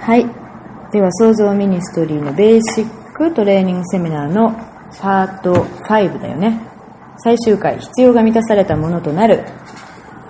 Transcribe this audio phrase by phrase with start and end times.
[0.00, 0.26] はい。
[0.92, 4.52] では、創造ミニストリーのベーシックトレーニングセミナーの
[4.98, 6.58] パート5だよね。
[7.18, 9.44] 最終回、必要が満たされたものとなる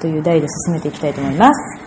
[0.01, 1.81] という題で進めていきたいと思います。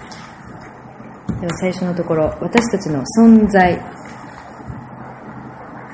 [1.42, 3.78] では、最初のところ、私たちの存在。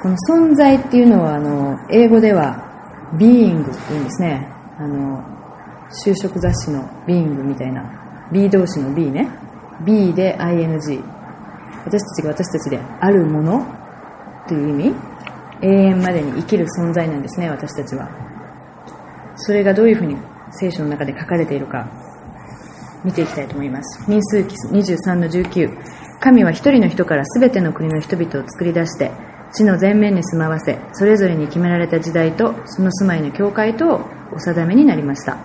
[0.04, 2.66] この存在っていうのは、あの、英語では、
[3.18, 4.48] being って言うんですね。
[4.78, 5.24] あの、
[6.06, 9.28] 就職雑誌のビーイングみたいな、 be 動詞の be ね。
[9.84, 11.19] B で ING。
[11.90, 13.66] 私たちが私たちであるもの
[14.48, 14.96] という意味
[15.62, 18.08] 永遠までに生きる存在なんですね私たちは。
[19.38, 20.16] それがどういうふうに
[20.52, 21.90] 聖書の中で書かれているか
[23.04, 24.10] 見ていきたいと思います。
[24.10, 25.76] 民数記23の19
[26.20, 29.12] 神は一人の人から全ての国の人々を作り出して
[29.54, 34.02] 地の前面に住まわせそれぞれに決められた時代とその住まいの境界と
[34.32, 35.38] お定めになりました。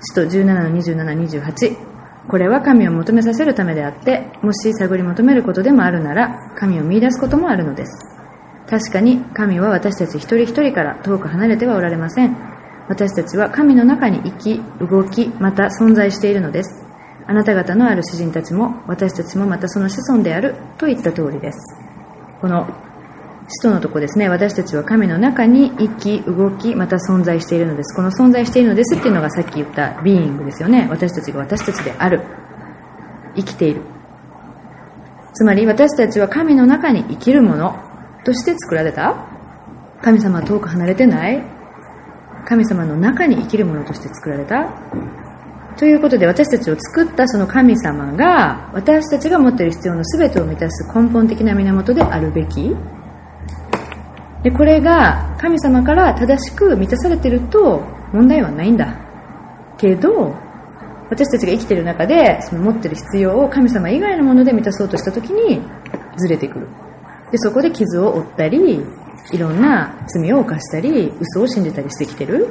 [0.00, 1.93] 使徒17の2728
[2.28, 7.92] これは神を求めさせるためであってもし探り求めることでもあるなら神を見出すこともあるのです。
[8.68, 12.36] 確かに神は私たち一人一人から遠く離れてはおられません。
[12.88, 16.84] 私たちは神の中に生き動きまた存在しているのです。
[17.26, 21.58] あなた方のある詩人たちも私たちもまたその子孫であると言った通りです。
[22.40, 22.66] この
[23.54, 24.28] 使徒のとこですね。
[24.28, 27.94] 私たちは神の中に生き動きまた存在しているのです。
[27.94, 30.88] この存在しているのですっていうのがさっき言ったビーイングですよね。
[30.90, 32.22] 私たちが私たちである。
[33.36, 33.82] 生きている。
[35.34, 37.76] つまり私たちは神の中に生きるもの。
[38.24, 39.14] として作られた。
[40.02, 41.42] 神様は遠く離れてない。
[42.46, 44.72] 神様の中に生きるものとして作られた。
[45.76, 52.74] ということで私たちを作ったその神様が私たちが持っている必要の全てを満たす根本的な源であるべき。
[54.44, 57.80] でこれが神様から正しく満たされてると
[58.12, 58.94] 問題はないんだ。
[59.78, 60.34] けど
[61.10, 65.60] 私たちが生きてる中でその持ってる必要を神様以外のもので満たそうとした時に
[66.16, 66.68] ずれてくる。
[67.32, 68.82] でそこで傷を負ったり
[69.32, 72.48] いろんな罪を犯したり嘘を信じたりしてきてる。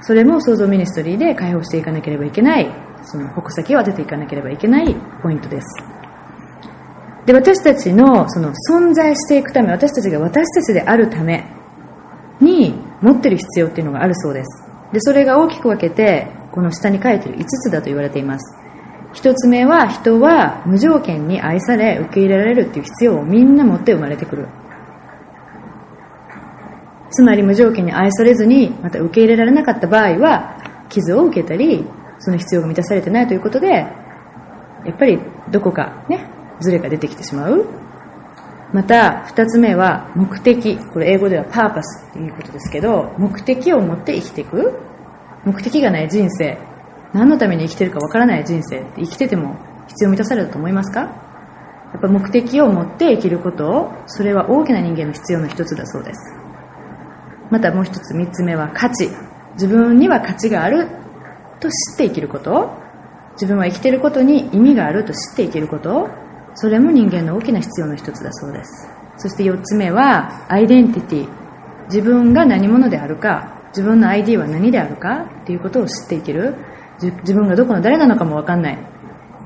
[0.00, 2.70] それも創造ミニストリーで解放していかなければいけない。
[3.04, 5.95] その矛先を当てていかなければいけないポイントです。
[7.26, 11.44] で私たちのその存在していくため私たちが私たちであるため
[12.40, 14.64] に持ってる必要っていうのがあるそうです。
[14.92, 18.56] でそれが大きく分けてこの下に書いてる5つだと言われています。
[19.14, 24.46] 1つ目は人は無条件に愛され受け入れられるっていう必要をみんな持って生まれてくる。
[27.10, 30.58] つまり無条件に愛されずにまた受け入れられなかった場合は
[30.90, 31.84] 傷を受けたり
[32.18, 33.86] その必要が満たされてないということでや
[34.90, 35.18] っぱり
[35.50, 37.64] どこかねズレが出てきてしまう。
[38.72, 40.76] また2つ目は目的。
[40.92, 42.08] これ英語ではパーパス。
[42.10, 44.78] っていうことですけど目的を持って生きていく。
[45.44, 46.58] 目的がない人生。
[47.12, 48.80] 何のために生きてるかわからない人生。
[48.80, 49.56] って生きてても
[49.86, 51.00] 必要満たされたと思いますか？
[51.00, 53.70] やっぱ目的を持って生きること。
[53.70, 56.34] をそれは大きな人間の必要の一つだそうです。
[57.50, 59.08] またもう一つ三つ目は価値。
[59.52, 60.88] 自分には価値がある。
[61.60, 62.70] と知って生きること。
[63.34, 65.04] 自分は生きてることに意味がある。
[65.04, 66.10] と知って生きること。
[66.56, 68.88] それも人間の大きな必要の一つだそうです。
[69.18, 71.28] そして4つ目はアイデンティティ。
[71.88, 76.54] 自分が何者であるか自分の ID は何であるかっていうことを知って生きる。
[77.00, 78.78] 自分がどこの誰なのかも分かんない。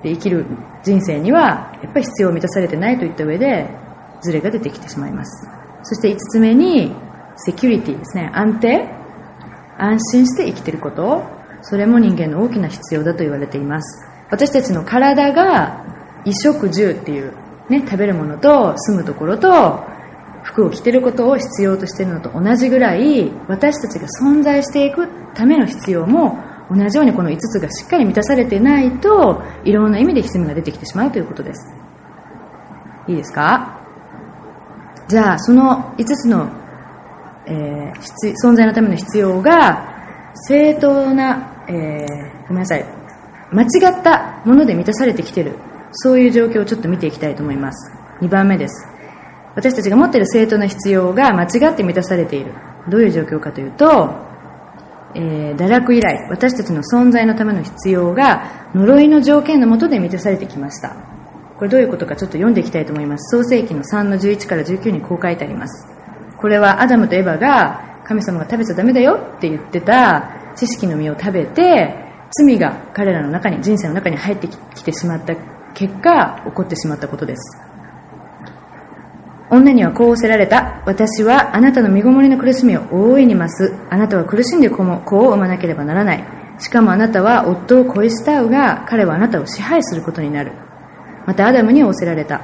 [0.03, 0.47] で生きる
[0.82, 3.69] 人生にはやっぱり必要を満たされてないといった上で
[4.22, 5.48] ズレが出てきてしまいます。
[5.82, 6.94] そして5つ目に
[7.37, 7.98] セキュリティ。
[7.98, 8.31] ですね。
[8.34, 8.88] 安定。
[9.78, 11.25] 安心して生きてること。
[11.62, 14.06] それも人間の大きな必要だと言われています。
[14.31, 15.84] 私たちの体が
[16.25, 17.35] 衣食住っていう、
[17.69, 19.85] ね、食べるものと住むところと
[20.43, 26.39] 服を着てることを必要としてるのと同じぐらい私たちが存在していくための必要も
[26.71, 31.75] 同じようにこの5つがしっかり満たされてないといろんな意味で歪みが出てきてしまうということです。
[33.09, 33.81] いいですか？
[35.09, 36.49] じゃあその5つの、
[37.47, 37.95] えー、
[38.45, 42.85] 存在のための必要が正当な、えー、ごめんなさい
[43.51, 43.67] 間違
[44.01, 45.57] ったもので満たされてきてる。
[45.93, 47.92] そういう状況をちょっと見ていきたいと思います。
[48.21, 48.87] 2番目です。
[49.54, 52.53] 私たちが持っている正当な必要が間違って満たされている。
[52.89, 54.15] どういう状況かというと、
[55.15, 60.95] えー、堕落以来私たちの存在のための必要が呪いの条件のもとで満たされてきました。
[61.59, 63.37] これどういうことかちょっと読んでいきたいと思います。
[63.37, 65.89] 創世紀の3の11から19にこう書いてあります。
[66.39, 71.95] これはアダムとエバが神様が食べちゃダメだよって言ってた知識の実を食べて
[72.31, 75.34] 罪が彼らの中に人生の中に入ってきてしまった
[75.75, 77.71] 結果起こってしまったことです。
[79.51, 80.83] 女にはこうおせられた。
[80.87, 83.75] 私はあなたの身ごもりの苦しみを大いに増す。
[83.91, 86.25] あなたは苦しんで子も子を産まなければならない。
[86.61, 90.53] しかもあなたは夫を恋したうが彼はあなたを支配することになる。
[91.27, 92.43] またアダムに仰せられた。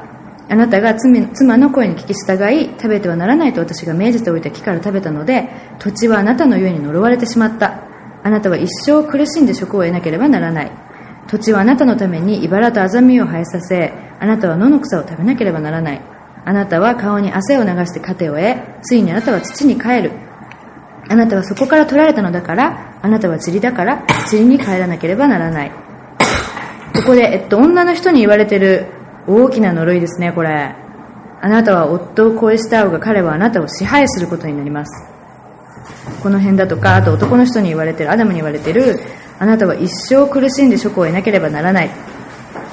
[0.49, 5.49] あなたが妻の声に聞き従い食べてはならないと私が命じておいた木から食べたので
[5.81, 7.83] 土地はあなたのゆえに呪われてしまった。
[8.23, 10.86] あなたは一生苦しんで職を得なければならない。
[11.29, 16.03] 土地はあなたのために茨とアザミを生えさせあなたは野の草を食べなければならない。
[16.45, 20.13] あなたは顔に汗を流して糧を得ついにあなたは土に帰る。
[21.09, 25.73] あなたはそこから取られたのだからあなたは塵だから塵に帰らなければならない。
[26.95, 28.87] ここで、えっと、女の人に言われてる
[29.27, 30.75] 大きな呪いですねこれ。
[31.43, 35.13] あなたは夫を恋した方が彼はあなたを支配することになります。
[36.23, 39.01] この辺だとかあと男の人に言われてるアダムに言われてる
[39.39, 41.91] あなたは一生苦しんで職を得なければならない。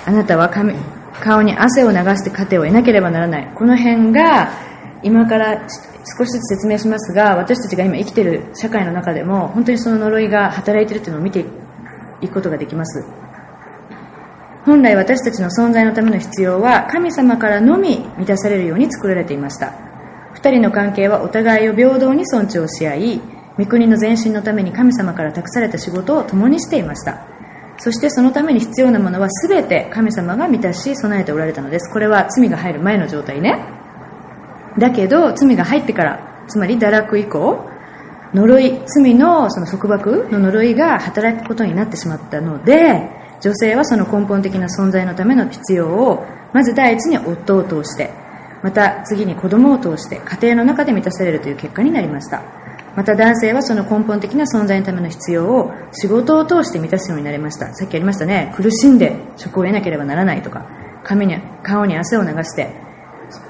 [0.05, 3.51] あなたは顔に汗を流して糧を得なければならない。
[3.55, 4.51] この辺が
[5.03, 5.61] 今から
[6.17, 11.45] 少しずつ説明しますが私たちが今生きている社会の中でも本当にその呪いが働いているというのを見て
[12.21, 13.05] いくことができます。
[14.65, 19.73] 本来私たちの存在のための必要は神様からのみ満たされるように作られていました。
[20.35, 23.21] 2人の関係はお互いを平等に尊重し合い
[23.59, 27.25] 御国の前進のために神様から託された仕事を共にしていました。
[27.77, 31.91] そしてそのために必要なものは全て神様が満たし備えておられたのです。
[31.91, 33.63] これは罪が入る前の状態ね。
[34.77, 37.69] だけど罪が入ってからつまり堕落以降
[38.33, 43.09] 呪い罪のその束縛の呪いが働くことになってしまったので
[43.41, 48.09] 女性はその根本的な存在のための必要をまず第一に夫を通して
[48.63, 52.62] また次に子供を通して家庭の中で満たされるという結果になりました。
[52.95, 57.73] また男性はその根本的な存在のための必要を仕事を通して満たすようになりました。
[57.73, 58.53] さっきありましたね。
[58.55, 60.65] 苦しんで職を得なければならないとか。
[61.03, 62.69] 髪に顔に汗を流して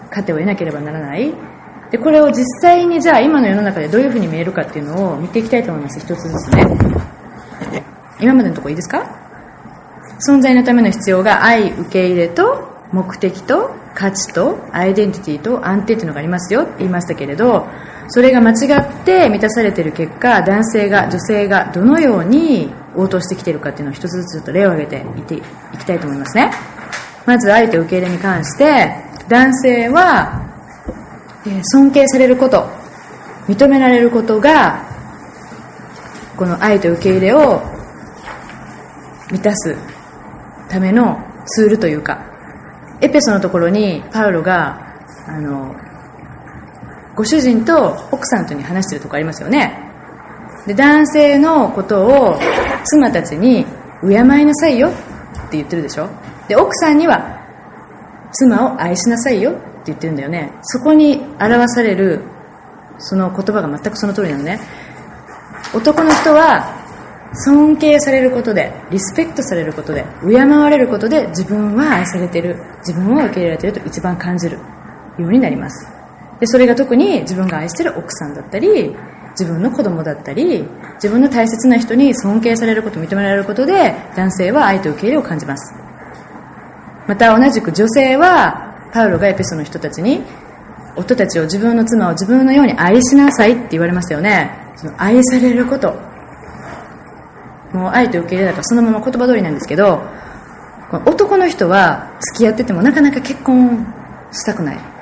[0.10, 1.34] 糧を得なければならない。
[1.92, 6.00] でこれを実際にじゃあ今の世の中でどういうふうに見えるかっていうのを見ていきたいと思います。
[6.00, 6.66] 一つずつね。
[8.19, 9.19] 今までのとこいいですか？
[10.25, 17.68] 存在のための必要が愛受け入れと目的と価値とアイデンティティと安定っていうのがありますよって言いましたけれど
[18.08, 25.42] それが間違って満たされている結果男性が女性がどのように応答してきているかっていうのを一つずつちょっと例を挙げていってい
[25.78, 26.52] きたいと思いますね。
[27.26, 28.96] まず愛と受け入れに関して
[29.30, 30.44] 男性は
[31.72, 32.68] 尊敬されること
[33.48, 34.86] 認められることが
[36.38, 37.62] この愛と受け入れを
[39.32, 39.76] 満たす
[40.70, 42.24] ためのツールというか
[43.02, 44.96] エペソのところにパウロが
[45.28, 45.76] あの
[47.15, 49.77] ご主人と奥さんとに話してるとこありますよね。
[50.65, 52.39] で男性のことを
[52.86, 53.65] 妻たちに
[54.01, 54.92] 敬いなさいよっ
[55.50, 56.10] て言ってるでしょ。
[56.48, 57.39] で奥さんには
[58.31, 60.51] 妻を愛しなさいよって言ってるんだよね。
[60.63, 62.21] そこに表される
[62.98, 64.60] その言葉が全くその通りなのね。
[65.75, 66.81] 男の人は
[67.45, 72.57] 尊敬されることでリスペクトされることで敬われることで自分は愛されてる。
[72.80, 74.57] 自分を受け入れられてると一番感じる
[75.19, 75.93] ようになります。
[76.44, 78.94] でそれが特に自分が愛してる奥さんだったり
[79.30, 85.74] 自分の子供だったり自分の大切な人に尊敬されること認められることで男性は愛と受け入れを感じます。
[87.07, 90.22] また同じく女性はパウロがエペソの人たちに
[90.98, 94.51] 夫たちを自分の妻を自分のように愛しなさいって言われましたよね。
[94.75, 95.94] その愛されること。
[97.72, 100.04] もう愛と受け入れだからそのまま言葉通りなんですけど
[101.06, 103.88] 男の人は付き合っててもなかなか結婚
[104.34, 104.93] したくない。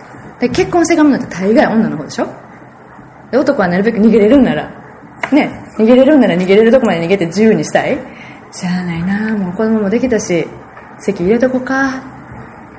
[0.42, 2.28] で結婚してがむのって大概女の方でしょ？
[3.32, 4.70] で男はなるべく逃げれるんなら
[5.32, 7.98] ね逃げれるんなら逃げれるとこまで逃げて自由にしたい？
[8.52, 10.46] しゃあないなもう子供もできたし
[11.00, 12.10] 席入れとこか。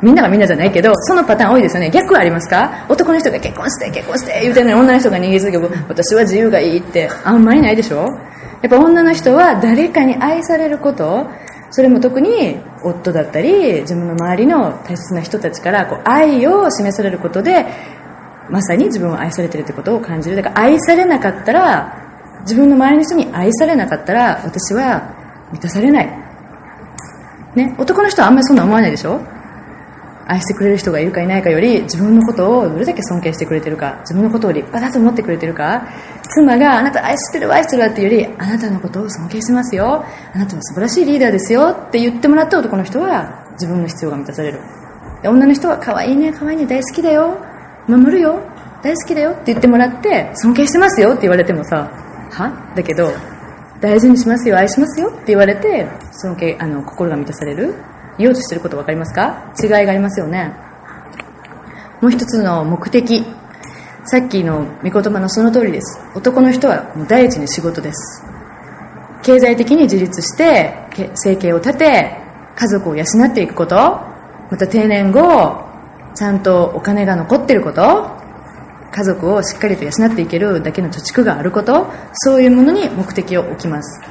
[0.02, 1.88] みんながみんなじゃないけどそのパターン多いですよね。
[1.88, 2.86] 逆はありますか？
[2.88, 8.08] 男の人が結婚して結婚して言うてるのに女の人が逃げ続け私は自由がいいってあんまりないでしょ？
[8.62, 11.28] やっぱ女の人は誰かに愛されること
[11.70, 17.66] それも特に夫だったり自分の周りの大切な人たちからこう愛を示されることで
[18.50, 20.36] まさに自分を愛されてるってことを感じる。
[20.36, 21.98] だから愛されなかったら
[22.42, 25.14] 自分の周りの人に愛されなかったら私は
[25.52, 26.06] 満たされない、
[27.54, 29.20] ね、男の人はあんまりそんな思わないでしょ？
[30.26, 35.88] 愛してくれる人がいるかいないかより自分のことをどれだけ尊敬してくれてるか自分のことを立派だと思ってくれてるか。
[36.34, 40.04] 妻があなた愛してる愛してるわっていうよりあなたのことを尊敬しますよ。
[40.34, 41.76] あなたは素晴らしいリーダーですよ。
[41.88, 44.60] って言ってもらった男の人は自分の必要が満たされる。
[45.24, 47.36] 女の人は可愛いね可愛いね大好きだよ。
[47.86, 48.40] 守るよ。
[48.82, 49.32] 大好きだよ。
[49.32, 51.10] って言ってもらって尊敬してますよ。
[51.10, 51.90] って言われてもさ
[52.30, 52.72] は？
[52.74, 53.12] だけど
[53.80, 54.56] 大事にしますよ。
[54.56, 55.08] 愛しますよ。
[55.08, 57.74] って言われて尊敬あの心が満たされる。
[58.18, 59.52] 言おうとしてること分かりますか？
[59.62, 60.52] 違いがありますよね。
[62.00, 63.24] もう一つの目的。
[64.04, 66.00] さっきの御言葉のその通りです。
[66.16, 68.24] 男の人は第一に仕事です。
[69.22, 70.74] 経済的に自立して
[71.14, 72.18] 生計を立て
[72.56, 73.76] 家族を養っていくこと。
[73.76, 75.64] また定年後
[76.14, 78.20] ちゃんとお金が残ってること。
[78.90, 81.86] 家族をしっかりと養っていけるだけの貯蓄があること。
[82.12, 84.02] そういうものに目的を置きます。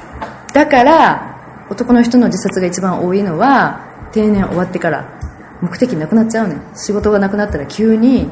[0.54, 5.18] だから男の人の自殺が一番多いのは定年終わってから
[5.60, 6.62] 目的なくなっちゃうねん。
[6.74, 8.30] 仕事がなくなったら急に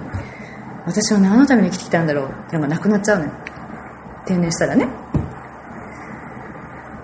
[0.87, 2.30] 私は何のために生きてきたんだろう。
[2.46, 3.32] ってのがなくなっちゃうねん。
[4.26, 4.88] 定年したらね。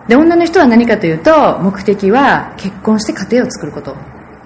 [0.09, 3.97] で女の人は何かというと目的は結婚して家庭を作ること。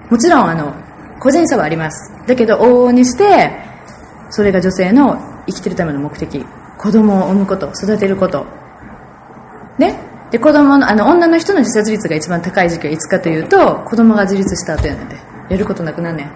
[0.09, 0.73] もちろんあの
[1.19, 2.11] 個人差はあります。
[2.27, 3.51] だけど往々にして
[4.29, 6.45] それが女性の生きてるための目的。
[6.77, 8.45] 子供を産むこと育てること。
[9.77, 10.10] ね。
[10.31, 15.17] で子供のあの女の人の自殺率が一番高い時期はいつかというと子供が自立した後やねんで
[15.49, 16.31] やることなくなんねん。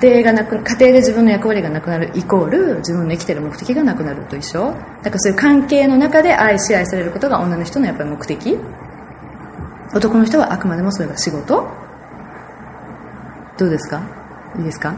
[0.00, 4.72] 家庭がなく家庭で自分の役割がなくなるイコール自分の生きてる目的がなくなると一緒。
[5.02, 8.58] だからそういう関係の中で愛し愛されることが女の人のやっぱり目的。
[9.94, 11.68] 男の人はあくまでもそれが仕事。
[13.58, 14.00] どうですか？
[14.56, 14.94] いいですか？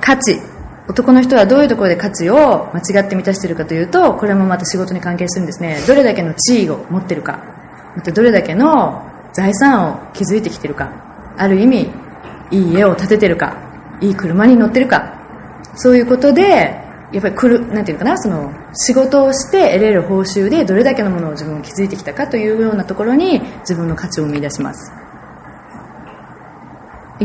[0.00, 0.40] 価値。
[0.88, 5.78] 男の人はどういうところで価値を間違って満たしているかというとこれもまた仕事に関係するんですね。
[5.86, 7.44] どれだけの地位を持ってるか。
[7.94, 10.90] またどれだけの財産を築いてきてるか。
[11.36, 11.90] ある意味
[12.50, 13.58] いい家を建ててるか。
[14.00, 15.14] いい車に乗ってるか。
[15.74, 16.80] そういうことで
[17.12, 24.90] やっぱり来るなんていうかなその仕事をして得れる報酬でどれだけのものを自分が築いてきたかというようなところに自分の価値を見出します。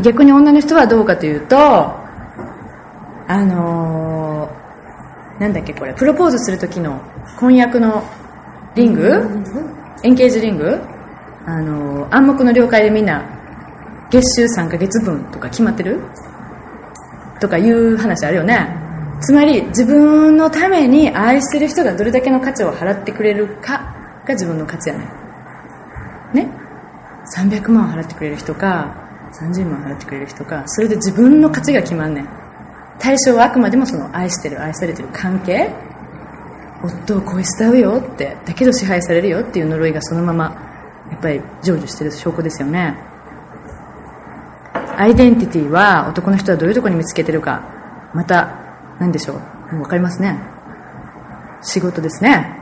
[0.02, 2.03] 逆に女の人はどうかというと
[3.26, 5.94] あのー、なんだっけこれ。
[5.94, 7.00] プロポーズする時の
[7.38, 8.02] 婚約の
[8.74, 9.42] リング？
[10.02, 10.80] エンゲージリング？
[11.46, 13.24] あのー、暗黙の了解でみんな
[14.10, 16.00] 月収3ヶ月分とか決まってる？
[17.40, 18.84] とかいう話あるよね。
[19.20, 23.94] つまり自分のために愛してる人がどれだけの価値を払ってくれるか
[24.26, 25.08] が自分の価値やね
[26.34, 26.48] ね
[27.34, 28.94] ？300万払ってくれる人か
[29.40, 32.43] 30万払ってくれる人かそれで自分の価値が決まんねん
[32.98, 35.70] 対象はあくまでもその愛してる愛されてる関係
[36.82, 40.44] 夫を恋したうよってだけど支配されるよっていう呪いがそのまま
[41.10, 42.96] やっぱり成就してる証拠ですよね。
[44.96, 47.62] アイデンティティは男の人はどういうとこに見つけてるか
[48.14, 49.36] また何でしょう？
[49.36, 50.38] もう分かりますね。
[51.62, 52.58] 仕事ですね。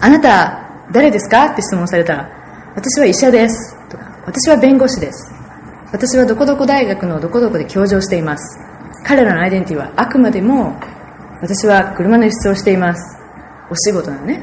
[0.00, 1.46] あなた誰ですか？
[1.46, 2.30] って質問されたら
[2.76, 5.34] 私は医者ですとか私は弁護士です。
[5.90, 8.67] 私はどこどこ大学のどこどこで教授をしています。
[9.04, 10.78] 彼らのアイデンティティはあくまでも
[11.40, 13.18] 私は車の輸出をしています。
[13.70, 14.42] お仕事なのね。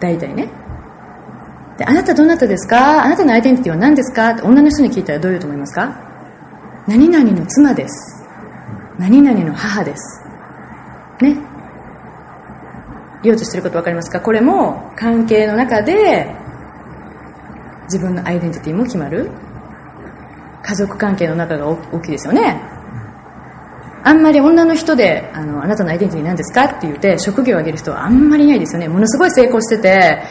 [0.00, 0.48] 大体ね。
[1.76, 3.04] であなたどなたですか？
[3.04, 4.30] あなたのアイデンティティは何ですか？
[4.30, 5.96] って女の人に聞いたらどう言うと思いますか？
[6.86, 8.24] 何々の妻です。
[8.98, 10.24] 何々の母です。
[11.20, 11.36] ね。
[13.22, 14.20] 言おうとしてること分かりますか？
[14.20, 16.34] これも関係の中で
[17.84, 19.30] 自分のアイデンティティも決まる。
[20.62, 22.60] 家族関係の中が大きいですよね。
[24.08, 28.88] あんまり女の人であのあなたのアイデンティティ何ですかって言って職業を挙げる人はあんまりいないですよね。
[28.88, 30.22] ものすごい成功してて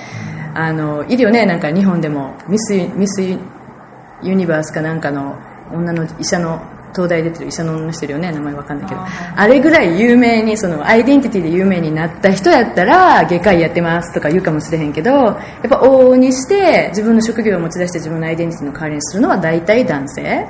[0.55, 1.45] あのいるよね。
[1.45, 5.37] なんか日本でもミスミスユニバースかなんかの
[5.71, 6.59] 女の医者の
[6.95, 8.31] 東大出てる医者の女の人いるよね。
[8.31, 9.01] 名前わかんないけど。
[9.35, 15.35] あれぐらい有名にそのアイデンティティで有名になった人やったら外科医やってますとか言うかもしれへんけどやっ
[15.69, 20.47] ぱ往々にして自分の職業を持ち出して自分のアイデンティティの代わりにするのは大体男性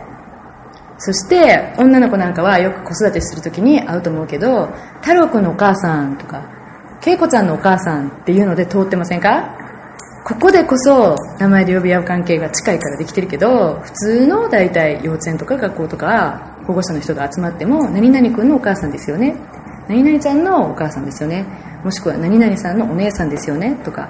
[0.99, 4.67] そして女の子なんかはよく子育てするときに会うと思うけど
[5.01, 6.49] 太郎君のお母さんとか
[7.05, 9.55] 恵子ちゃんのお母さんっていうので通ってませんか？
[10.25, 19.37] ここでこそ名前で呼び合う関係が近いからできてるけど普通の大体幼稚園とか学校とか保護者の人が集まっても何々君のお母さんですよね。
[19.87, 21.45] 何々ちゃんのお母さんですよね。
[21.81, 23.75] もしくは何々さんのお姉さんですよね。
[23.85, 24.09] とか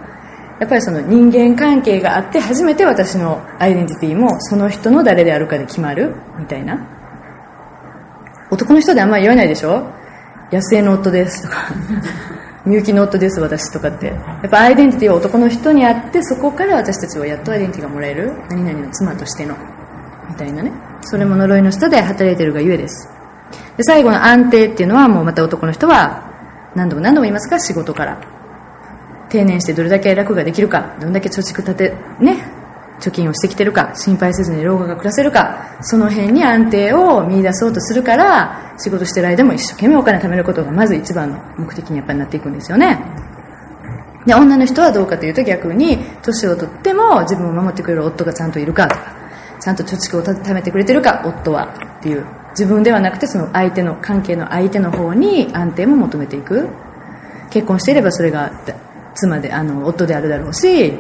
[0.60, 6.88] やっぱりその人間関係があって初めて私のアイデンティティもその人の誰であるかで決まるみたいな。
[8.50, 9.92] 男の人であんまり言わないでしょ？
[10.52, 11.70] 野生の夫ですとか。
[12.66, 14.08] みゆきの夫です私とかって。
[14.08, 14.14] や
[14.48, 18.32] っぱアイデンティティは男の人にあってそこから私たちはやっとアイデンティティがもらえる。
[18.50, 19.56] 何々の妻としての。
[20.30, 20.72] みたいなね。
[21.02, 23.10] それも呪いの下で働いてるがゆえです。
[23.78, 28.37] で最後の安定っていうのはもうまた男の人は何度も何度も言いますが仕事から。
[29.30, 32.58] 定年してどれだけ楽ができるかどれだけ貯蓄立てね
[33.00, 43.00] 貯金をしてきてるか心配せずに老後が暮らせるかその辺に安定を見出そうとするから仕事してる間も一生懸命お金貯めることがまず一番の目的にやっぱりなっていくんですよね。
[44.26, 49.16] で女の人はどうかというと逆に年を取っても自分を守ってくれる夫がちゃんといるかとか
[49.62, 56.68] ちゃんと貯蓄を貯めてくれてるか夫はっていう自分ではなくてその相手の関係の相手の方に安定も求めていく。
[57.50, 58.52] 結婚していればそれが
[59.18, 60.94] 妻であの夫であるだろうし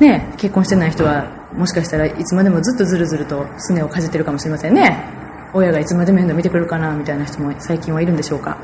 [0.00, 4.94] ね、結婚してない人はもしかしたらいつまでもずっとずるずるとすねをかじってるかもしれませんね。
[5.54, 8.58] 親がいつまで面倒見てくるかなみたいな人も最近はいるんでしょうか。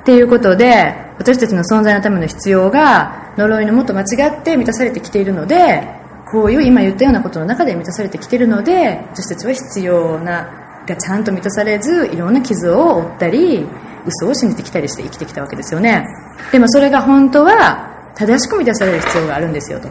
[0.00, 4.04] っていうことで私たちの存在のための必要が呪いのもっと間違
[4.40, 5.86] って満たされてきているので
[6.30, 13.66] こういう今言ったようなことの中で満たされてきているので私たちは必要ながちゃんと満たされずいろんな傷を負ったり
[14.08, 16.06] 嘘を信じてきたりして生きてきたわけですよね。
[16.52, 19.88] でもそれが本当は正しく満たされる必要があるんですよと。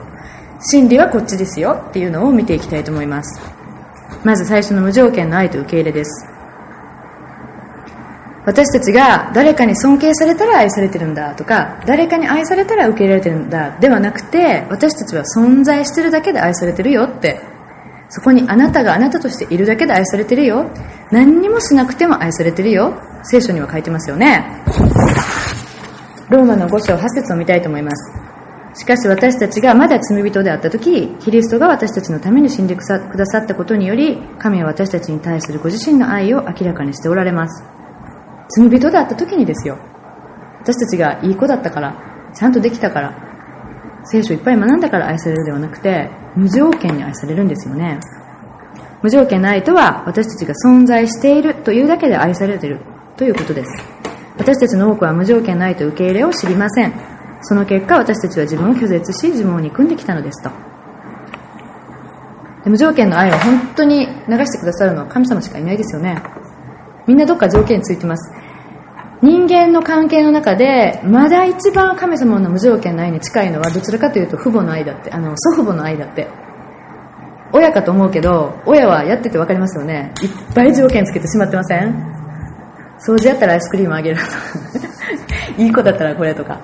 [0.60, 3.42] 真理はこっちですよっていうのを見ていきたいと思います。
[4.24, 6.38] まず最初の無条件の愛と受け入れです。
[8.48, 17.42] 私たちが誰かに尊敬されたら愛されてるんだとか誰かに愛されたら受け入れられてるんだではなくて私たちは存在してるだけで愛されてるよって
[18.08, 20.72] そこにあなたがあなたとしているだけで愛されてるよ
[21.12, 22.94] 何にもしなくても愛されてるよ。
[23.24, 24.64] 聖書には書いてますよね。
[26.30, 28.28] ローマの5章8節を見たいと思います。
[28.76, 32.84] しかし私たちがまだ罪人であった時キリストが私たちのために死んでく
[33.18, 37.64] ださったことにより神は私たちに対するご自身の愛を明らかにしておられます。
[38.50, 39.78] 罪人であった時にですよ。
[40.60, 41.96] 私たちがいい子だったから
[42.36, 43.14] ちゃんとできたから
[44.04, 48.00] 聖書いっぱい学んだから愛されるではなくて無条件に愛されるんですよね。
[49.04, 52.80] 無条件の愛とは私たちが存在しているというだけで愛されている
[53.16, 53.72] ということです。
[54.38, 56.94] 私たちの多くは無条件の愛と受け入れを知りません。
[57.42, 60.50] その結果私たちは自分を拒絶し自分を憎んできたのですと。
[62.66, 64.14] 無条件の愛を本当に流
[64.46, 66.22] してくださるのは神様しかいないですよね。
[67.06, 68.34] みんなどっか条件ついてます。
[69.22, 76.28] 人間の関係の中でまだ一番神様の無条件の愛に近いのはどちらかというと父母の愛だってあの祖父母の愛だって。
[77.54, 80.12] 親かと思うけど親はやってて分かりますよね。
[80.22, 81.94] いっぱい条件つけてしまってません？
[83.00, 84.30] 掃除やったらアイスクリームあげるとか。
[85.58, 86.60] いい子だったらこれとか。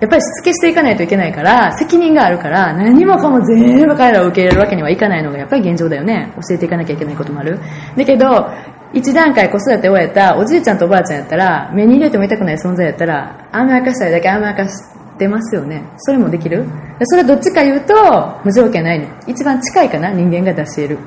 [0.00, 6.30] やっぱりしつけしていかないといけないから責任があるから何もかも全部彼らを受け入れるわけにはいかないのがやっぱり現状だよね。
[6.36, 7.58] 教えていかなきゃいけないこともある。
[7.96, 8.48] だけど
[8.92, 15.82] 一段階子育て終えたおじいちゃんとおばあちゃんやったら目に入れても痛くない存在やったら甘やかしたいだけ甘やかして出ますよね。
[15.98, 16.64] それもできる？
[17.04, 20.98] それはどっちか言うと無条件ないね一番近いかな人間が出し得る。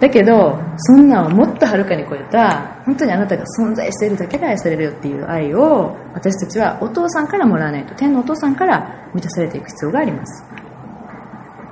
[0.00, 7.94] だけどそんなんをもっとはるかに超えた本当にあなたが存在しているだけで愛されるよっていう愛を私たちはお父さんからもらわないと。
[7.94, 10.44] 天のお父さんから満たされていく必要があります。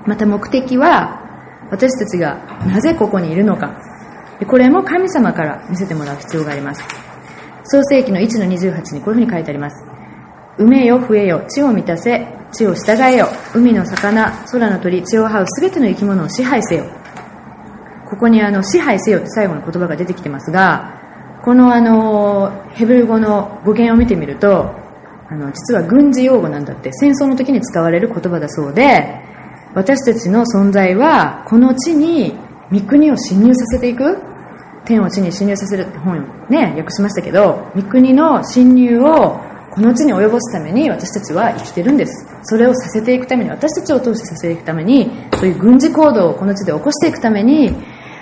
[0.06, 1.22] また目的は
[1.70, 3.80] 私たちがなぜここにいるのか。
[4.46, 6.82] これも神様から見せてもらう必要があります。
[7.64, 9.84] 創世紀の1の28にこういうふうに書いてあります。
[10.58, 16.84] 埋めよ増えよ地を満たせ地を従えよ海の魚空の鳥地を這う全ての生き物を支配せよ。
[18.08, 20.94] ここにあの支配せよって最後の言葉が出てきてますが
[21.44, 24.74] このあのヘブル語の語源を見てみると
[25.28, 29.20] あの実は軍事用語なんだって戦争の時に使われる言葉だそうで
[29.74, 32.34] 私たちの存在はこの地に
[32.70, 34.18] 御国を侵入させていく
[34.84, 39.40] 天を地に侵入させるって本ね訳しましたけど御国の侵入を
[39.76, 42.26] この地に及ぼすために私たちは生きてるんです。
[42.44, 47.76] それをさせていくために私たちを通してさせていくためにそういう軍事行動をこの地で起こしていくために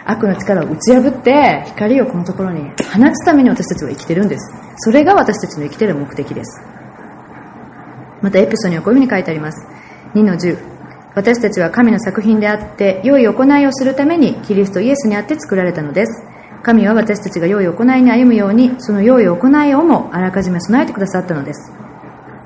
[0.05, 4.53] 悪の力を打ち破って光をこのところに放つために私たちは生きてるんです。
[4.79, 6.61] それが私たちの生きてる目的です。
[8.21, 9.65] またエピソードにはこういうふうに書いてあります。
[10.15, 10.59] 2の10
[11.15, 16.34] 私たちは神の作品であって良い行いをするためにキリストイエスにあって作られたのです。
[16.65, 21.73] 神は私たちが良い行いに歩むようにその良い行いをもあらかじめ備えてくださったのです。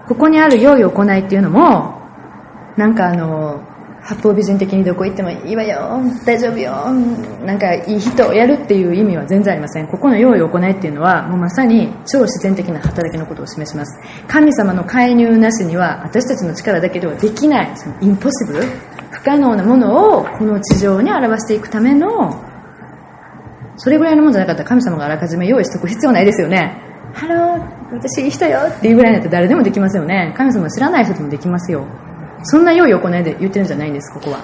[0.08, 2.00] ここにある良い行いっていうのも
[2.76, 3.62] なんかあの
[4.02, 6.72] 八方美人的にどこ行ってもいいわよ大丈夫よ
[7.44, 9.86] なんかいい人をやるっていう意味は全然ありません。
[9.86, 14.00] ここの良い行いっていうのはもうまさに超自然的な働きのことを示します。
[14.26, 18.64] 神様の介入なしには私たちの力だけではできないその impossible
[19.10, 22.47] 不可能なものをこの地上に表していくための
[23.78, 26.76] それぐらいのものじゃなかったら神様があらかじめ用意しておく必要ないですよね。
[27.14, 30.34] ハロー私いい人よっていうぐらいだったら誰でもできますよね。
[30.36, 31.86] 神様知らない人でもできますよ。
[32.42, 34.40] そんな良い行いで言ってるんじゃないんですここは。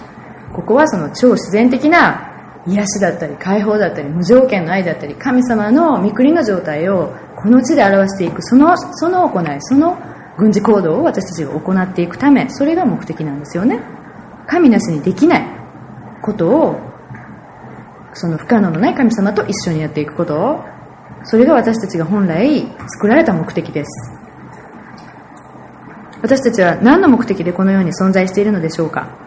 [0.53, 2.31] ここはその超自然的な
[2.67, 9.99] 癒しだったり解放だったり無条件の愛だったり神様の御国の状態をこの地で表していくそのその行いその
[10.39, 13.81] 軍事行動を私たちが行っていくためそれが目的なんですよね。
[14.47, 15.47] 神なしにできない
[16.23, 16.94] ことを
[18.15, 20.65] その不可能のない神様と一緒にやっていくこと。
[21.25, 23.91] それが私たちが本来作られた目的です。
[26.23, 29.25] 私たちは何の目的でこのように存在しているのでしょうか。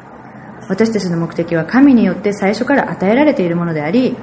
[0.70, 4.18] 私たちの目的は神によって最初から与えられているものであり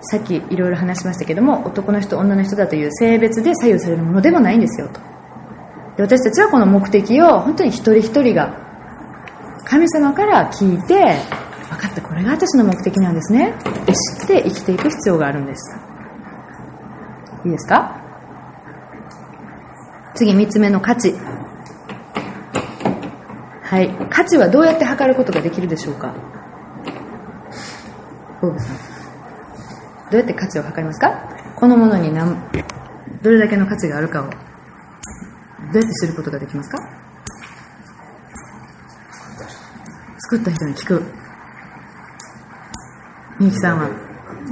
[0.00, 5.00] さっきいろいろ話しましたけども男の人女の人だという性別で左右されるものでもないんですよと。
[5.96, 8.56] で私たちはこの目的を本当に一人一人が
[9.64, 11.16] 神様から聞いて
[11.82, 13.50] かったこれが私の目的なんですね。
[13.50, 15.76] って知って生きていく必要があるんです。
[17.44, 18.00] いいですか？
[20.14, 21.12] 次3つ目の価値。
[23.62, 23.90] はい。
[24.10, 26.14] 価値はどうやって測ることができるでしょうか？
[28.42, 31.10] どうやって価値を測りますか？
[31.56, 32.36] このものに何
[33.22, 34.26] どれだけの価値があるかを。
[34.26, 34.40] どうや
[35.68, 36.78] って知ることができますか？
[40.18, 41.21] 作った人に聞く。
[43.42, 43.90] みゆきさんは？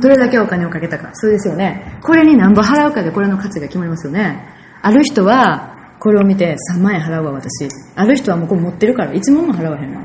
[0.03, 1.11] どれだけお金をかけたか。
[1.15, 1.99] そうですよね。
[2.03, 4.45] これに何ぼ払うかでこれの価値が決まりますよね。
[4.83, 7.69] ある人はこれを見て3万円払うわ私。
[7.95, 10.03] ある人はもうこれ持ってるから1万も払わへんわ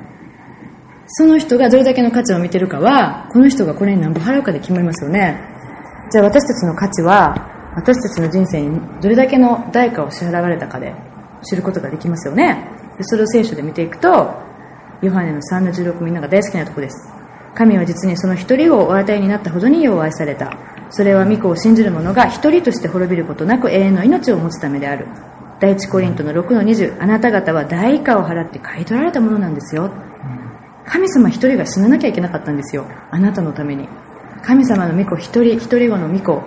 [1.08, 5.40] その人がどれだけの価値を見てるかはこの人がこれに何ぼ払うかで決まりますよね。
[6.12, 10.94] じゃあ私たちの価値は私たちの人生にどれだけの代価を支払われたかで
[11.44, 12.70] 知ることができますよね。
[13.02, 14.10] それを聖書で見ていくと
[15.02, 17.15] ヨハネの3の16みんなが大好きなとこです。
[17.56, 20.52] 神は実にその一人をお与えになったほどによう愛された。
[20.90, 25.08] それは御子を信じる者が一人として滅びることなく永遠の命を持つためである。
[25.60, 29.90] 第一コリントの6の20あなた方は代価を払って買い取られたものなんですよ。
[30.86, 32.86] 神様一人が死ななきゃいけなかったんですよ。
[33.10, 33.88] あなたのために。
[34.44, 36.44] 神様の御子一人一人子の御子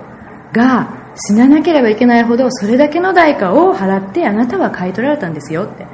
[0.53, 5.87] が死ななければいけないほどそれだけの代価を払ってあなたは買い取られたんですよって。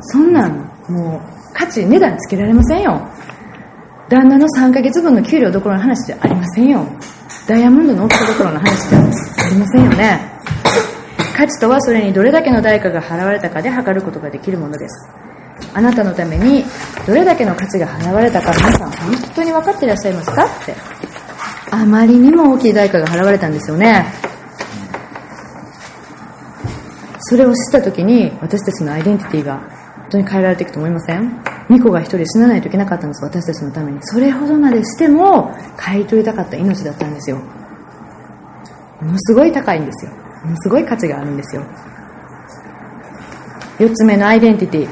[0.00, 3.08] そんなんもう価値値段つけられませんよ。
[4.08, 6.86] 旦那の3ヶ月分の給料どころの話じゃありませんよ。
[7.48, 9.02] ダイヤモンドの大きさどころの話じゃあ
[9.50, 10.20] りませんよね。
[11.36, 15.08] 価値とはそれにどれだけの代価が払われたかで測ることができるものです。
[15.72, 16.64] あなたのために
[17.06, 20.44] どれだけの価値が払われたか皆さん本当に分かっていらっしゃいますか？
[20.44, 20.74] って。
[21.70, 24.06] あまりにも大きい代価が払われたんですよね。
[27.20, 31.53] それを知った時に私たちのアイデンティティが本当に変えられていくと思いません？
[31.68, 33.98] 巫女が一人死なないといけなかったんです私たちのために。
[34.02, 37.38] それほどまでしても買い取りたかった命だったんですよ。
[39.00, 40.12] ものすごい高いんですよ。
[40.44, 41.62] ものすごい価値があるんですよ。
[43.78, 44.88] 4つ目のアイデンティティ。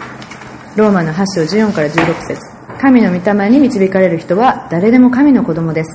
[0.76, 2.40] ローマの8章14から16節。
[2.80, 5.90] 神の御霊に導かれる人は誰でも神の子供です。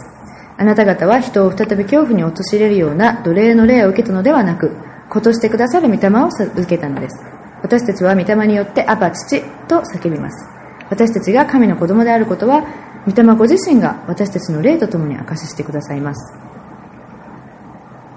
[0.58, 4.76] あなた方は人を再び恐怖に陥れるような奴隷の霊を受けたのではなく
[5.10, 7.26] 子としてくださる御霊を受けたのです。
[7.62, 10.57] 私たちは御霊によってアバ父と叫びます。
[10.89, 12.65] 私たちが神の子供であることは
[13.06, 16.38] 御霊ご自身が私たちの霊とともに証ししてくださいます。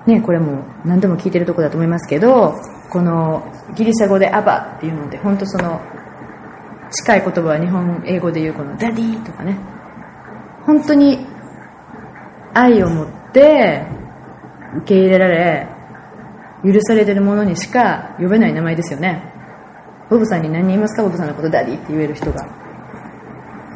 [0.07, 2.55] ねこれも何度も聞いてるとこだと思いますけど
[2.91, 3.43] この
[3.77, 5.81] ギリシャ語でアバっていうので本当その
[6.91, 9.59] 近い言葉は日本英語で言うこの daddy とかね。
[10.67, 11.27] 本当に
[12.55, 13.87] 愛を持って
[14.79, 15.69] 受け入れられ
[16.65, 19.23] 許されてるものにしか呼べない名前ですよね。
[20.11, 21.03] ボブさんに何人いますか？
[21.05, 22.60] ボブさんのことダディって言える人が。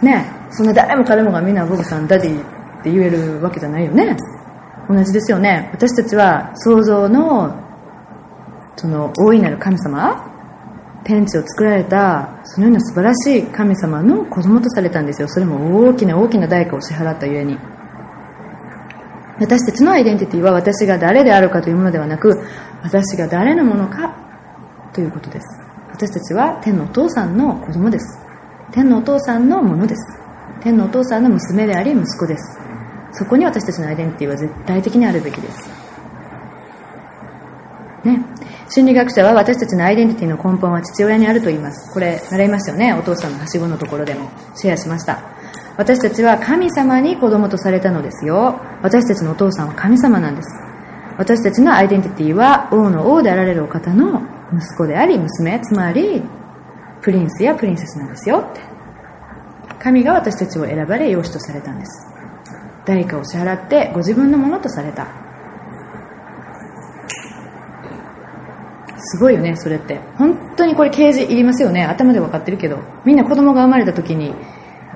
[0.04, 4.16] ねそんな誰も彼もがみんなボブさんダディって言えるわけじゃないよね。
[4.88, 5.70] 同じですよね。
[5.72, 7.58] 私たちは創造の
[8.76, 10.30] その大いなる神様
[11.04, 15.28] 天地を作られたそのような素晴らしい神様の子供とされたんですよ。
[15.28, 17.58] それも大きな大きな代価を支払ったゆえに。
[19.40, 22.40] 私たちのアイデンティティは私が誰であるかというものではなく
[22.82, 24.14] 私が誰のものか
[24.92, 25.46] ということです。
[25.90, 28.23] 私たちは天のお父さんの子供です。
[28.74, 30.02] 天のお父さんのものです。
[30.60, 32.58] 天のお父さんの娘であり息子です。
[33.12, 35.70] そこに私たちのアイデンティティは絶対的にあるべきです。
[38.02, 38.20] ね。
[38.68, 41.94] 心理学者は私たちのアイデンティティの根本は父親にあると言います。
[41.94, 42.92] これ習いましたよね。
[42.94, 44.28] お父さんのはしごのところでも。
[44.56, 45.22] シェアしました。
[45.76, 48.58] 私たちは神様に子供とされたのですよ。
[48.82, 50.48] 私たちのお父さんは神様なんです。
[51.16, 54.20] 私たちのアイデンティティは王の王であられるお方の
[54.52, 55.60] 息子であり娘。
[55.60, 56.24] つまり
[57.04, 58.38] プリンスやプリンセスなんですよ。
[58.38, 58.60] って
[59.78, 62.06] 神が私たちを選ばれ養子とされたんです。
[62.86, 65.06] 代価を支払ってご自分のものとされた。
[68.98, 70.00] すごいよねそれって。
[70.16, 71.84] 本当にこれ啓示いりますよね。
[71.84, 72.78] 頭で分かってるけど。
[73.04, 74.34] みんな子供が生まれた時に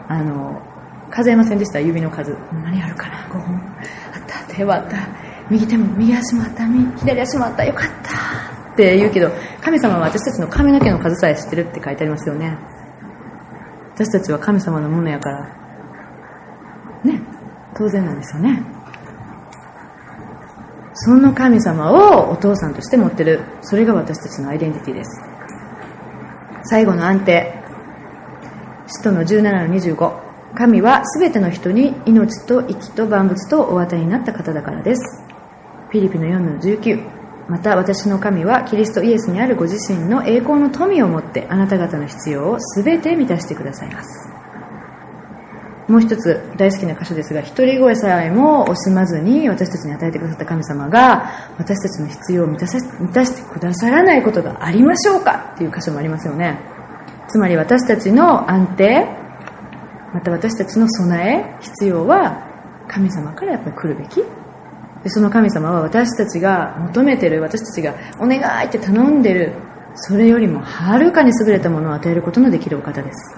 [0.09, 0.62] あの
[1.11, 1.81] 数えませんでした？
[1.81, 2.35] 指の数。
[2.53, 3.18] 何あるかな。
[3.29, 3.57] 5本。
[3.57, 4.55] あった。
[4.55, 4.97] 手はあった。
[5.51, 6.66] 右手も右足もあった。
[7.01, 7.66] 左足もあった。
[7.66, 8.58] よかった。
[8.79, 12.57] って言うけど神様は私たちの髪の毛の数さえ知ってるって書いてありますよね。
[13.95, 15.45] 私たちは神様のものやから。
[17.03, 17.21] ね。
[17.77, 18.62] 当然なんですよね。
[20.95, 23.41] その神様をお父さんとして持ってる。
[23.62, 25.21] それが私たちのアイデンティティです。
[26.71, 27.53] 最後の安定。
[28.87, 35.25] 使徒の17の25神は全ての人に命と息と万物とお与えになった方だからです。
[35.91, 37.17] フィリピの4の19
[37.48, 44.30] また私の神はキリストイエスにあるご自身の栄光の富をもってあなた方の必要を全て満たしてくださいます。
[45.88, 55.52] もう一つ大好きな箇所ですが一人声さえも惜しまずに私たちに与えてくださった神様が私たちの必要を満たさ満たしてくださらないことがありましょうか？
[55.54, 56.58] っていう箇所もありますよね。
[57.28, 59.06] つまり私たちの安定
[60.12, 62.46] また私たちの備え必要は
[62.88, 64.22] 神様からやっぱり来るべき
[65.04, 69.52] でその神様は私たちが求めてる私たちがお願いって頼んでる。
[70.00, 73.37] それよりもはるかに優れたものを与えることのできるお方です。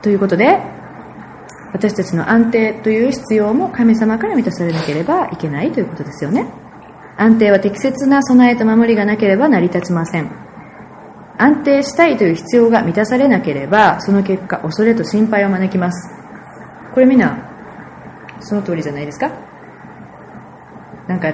[0.00, 0.60] ということで
[1.72, 6.46] 私たちの安定という必要も神様から満たされなければいけないということですよね。
[7.16, 10.30] 安定は適切な備えと守りがなければ成り立ちません。
[11.36, 16.10] 安定したいという必要が満たされなければその結果恐れと心配を招きます。
[16.94, 17.47] これみんな
[18.40, 19.30] その通りじゃないですか？
[21.08, 21.32] なんか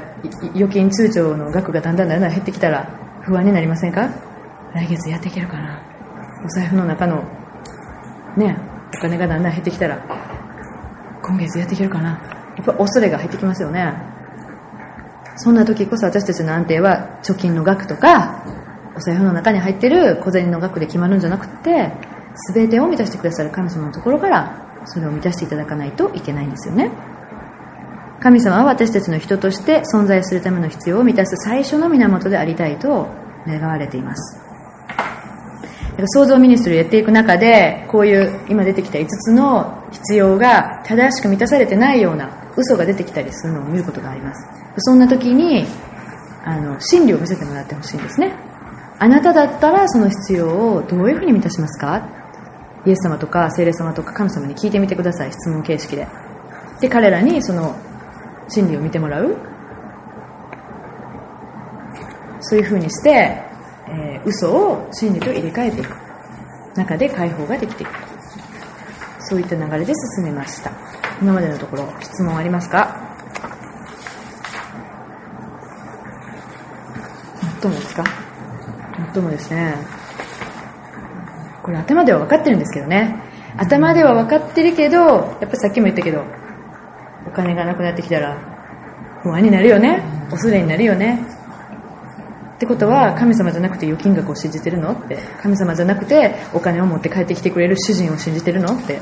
[0.54, 2.88] 預金通帳の額がだんだんだんだん減ってきたら
[3.22, 4.08] 不安になりませんか？
[4.74, 5.82] 来月やっていけるかな。
[6.44, 7.24] お財布の中の
[8.36, 8.56] ね
[8.96, 9.98] お金がだんだん減ってきたら
[11.22, 12.10] 今月やっていけるかな。
[12.56, 13.92] やっぱ恐れが入ってきますよね。
[15.36, 18.44] そんな時こそ私たちの安定は貯金の額とか
[18.96, 21.90] お財布の中に入ってる小銭の額で決まるんじゃなくて
[22.54, 26.90] 全てを満たしてくださる神様のところからそれを満たしていただかないといけないんですよね。
[28.20, 33.08] 神様は私たちの人として存在するための必要を満たす最初の源でありたいと
[33.46, 34.40] 願われています。
[36.06, 44.44] 創造ミニストリーをやっていく中でこういう今出てきた5つの必要が正しく満たされてないような嘘が出てきたりするのを見ることがあります。
[44.78, 45.66] そんな時に
[46.44, 48.34] あの真理を見せてもらってほしいんですね。
[48.98, 52.08] あなただったらその必要をどういうふうに満たしますか？
[52.86, 55.32] イエス様とか聖霊様とか神様に聞いてみてください。
[55.32, 56.06] 質問形式で。
[56.80, 57.74] で彼らにその
[58.48, 59.36] 真理を見てもらう。
[62.40, 63.42] そういうふうにして、
[63.88, 65.96] えー、嘘を真理と入れ替えていく。
[66.74, 67.90] 中で解放ができていく。
[69.20, 70.70] そういった流れで進めました。
[71.22, 73.00] 今までのところ質問ありますか？
[77.62, 78.04] 最もですか？
[79.14, 80.03] 最もですね。
[81.64, 83.16] これ頭では分かってるんですけどね。
[83.56, 84.98] 頭では分かってるけど
[85.40, 86.24] やっぱさっきも言ったけど
[87.26, 88.36] お金がなくなってきたら
[89.22, 90.02] 不安になるよね。
[90.30, 91.26] 恐れになるよね。
[92.56, 95.16] ってことは神様じゃなくて預金額を信じてるのって。
[95.42, 99.00] 神様じゃなくてお金を持って帰ってきてくれる主人を信じてるのって。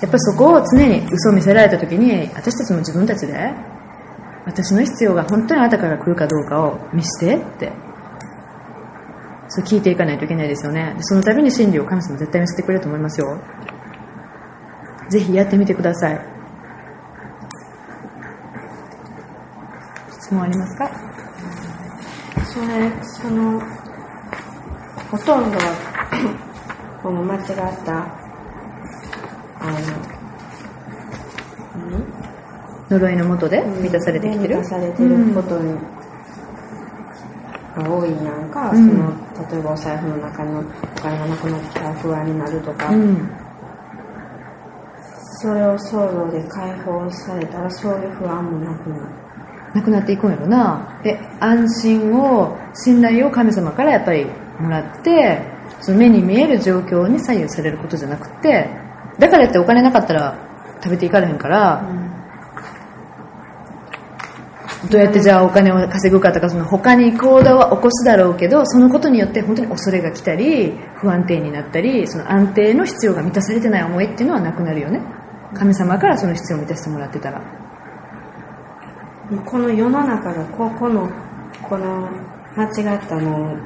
[0.00, 3.52] やっぱそこを常に嘘を見せられた時に私たちも自分たちで
[4.46, 7.87] 私の必要が本当にあなたから来るかどうかを見せてって。
[9.48, 10.94] そう聞いていかないといけないですよね。
[11.00, 13.40] その度に真理を神様絶対見せてくれると思いますよ。
[15.08, 16.20] ぜひやってみてください。
[20.20, 20.90] 質問ありますか？
[22.44, 23.60] それその
[25.10, 27.42] ほとんどは この間違っ
[27.84, 27.98] た
[29.60, 29.70] あ
[32.90, 35.74] の呪いのもとで満たされてきてる、満たされてることに、
[37.76, 39.12] が多いやんか、うん、その
[39.50, 40.64] 例えばお財布の中のお
[41.00, 43.30] 金がなくなってきたら不安になるとか、うん、
[45.40, 49.02] それを想像で解放されたらそういう不安もなくなる。
[49.74, 51.00] なくなっていくんやろな。
[51.02, 54.26] で安心を信頼を神様からやっぱり
[54.58, 55.42] もらって
[55.80, 58.68] その目に見える状況に左右されることじゃなくて
[59.18, 60.38] だからってお金なかったら
[60.82, 62.07] 食べていかれへんから、うん
[64.90, 75.00] どうやってじゃあお金を稼ぐかとかその他に行動は起こすだろうけどそのことによって本当に恐れが来たり不安定になったりその安定の必要が満たされてない思いっていうのはなくなるよね。
[75.54, 77.42] 神様からその必要を満たしてもらってたら。
[79.44, 81.10] この世の中がここの
[81.62, 82.08] この
[82.56, 83.56] 間違ったの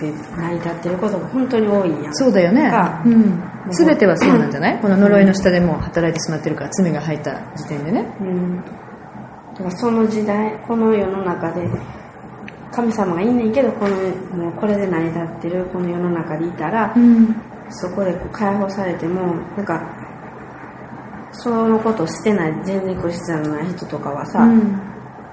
[0.00, 2.14] で成り立ってることが本当に多いやん。
[2.14, 2.70] そうだよね、
[3.06, 4.80] うん、全てはそうなんじゃない？
[4.80, 8.64] この呪いの下でも働いてしまってるから罪が入った時点でね、うん
[9.78, 11.66] その時代この世の中で
[12.72, 13.96] 神様がいいねんけどこの
[14.36, 17.34] もうこれで成り立ってるこの世の中でいたら、うん、
[17.70, 19.80] そこでこう解放されてもなんか
[21.32, 24.80] そのことをしてない全然クリスチャンのない人とかはさ、うん、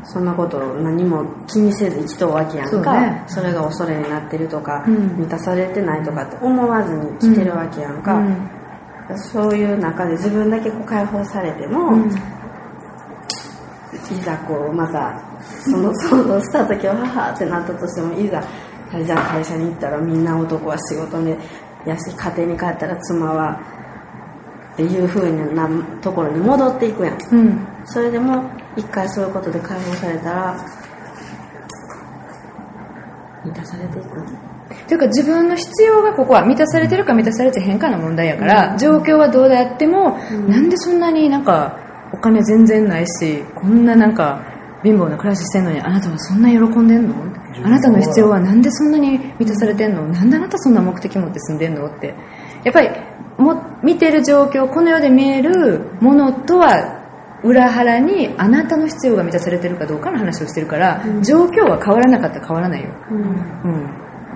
[0.05, 3.27] そんなこと何も気にせず生きとうわけやんか。
[3.27, 8.21] そ、ね,、れが恐れになってるとか、うん、満たされてないとかって思わずに来てるわけやんか、
[9.15, 11.91] そういう中で自分だけこう解放されても、
[14.11, 15.21] いざこうまた
[15.65, 18.43] その想像した時ははってなったとしてもいざ
[19.03, 21.37] じゃあ会社に行ったらみんな男は仕事で
[21.85, 23.59] やし家庭に帰ったら妻は
[24.73, 25.69] っていうふうな
[26.01, 28.43] ところに戻っていくやん、うん、それでも
[28.75, 30.57] 一回そういうことで解放されたら
[33.45, 34.53] 満たされていく。
[34.87, 41.77] というか自分の必要がここは満たされてるか満たされてへんかの問題やから、状況はどうであっても、なんでそんなになんか
[42.13, 44.41] お金全然ないしこんななんか
[44.83, 47.15] 貧乏な暮らししてんのにあなたはそんな喜んでんの？
[47.65, 50.07] あなたの必要はなんでそんなに満たされてんの？
[50.07, 51.87] なんであなたそんな目的持って住んでんの？
[51.87, 52.13] って。
[52.63, 52.89] やっぱり
[53.37, 57.01] も見てる状況この世で見えるものとは
[57.43, 63.21] 裏腹にあなたの必要が満たされてるかどうかの話をしてるから、うん、状況は変わらなかったら変わらないよ、うん、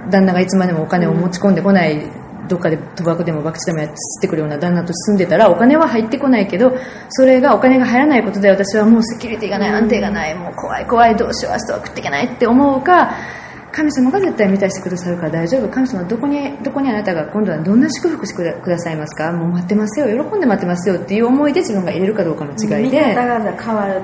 [0.04, 2.12] うん、旦那がいつまでもお金を持ち込んでこない
[2.48, 6.76] どっかで賭博でも博打でもやってくるような旦那と住んでたらお金は入ってこないけど
[7.10, 13.16] それがお金が入らないことで私はもうセキュリティがない安定がないもう怖い怖いどうしよう明日は食っていけないって思うか
[13.70, 15.70] 神様が絶対満たしてくださるから大丈夫。
[15.70, 19.32] 神様どこにどこにあなたが今度はどんな祝福してくださいますか？
[19.32, 20.08] もう待ってますよ。
[20.08, 23.14] 喜んで待ってますよっていう思いで自分が入れるかどうかの違いで。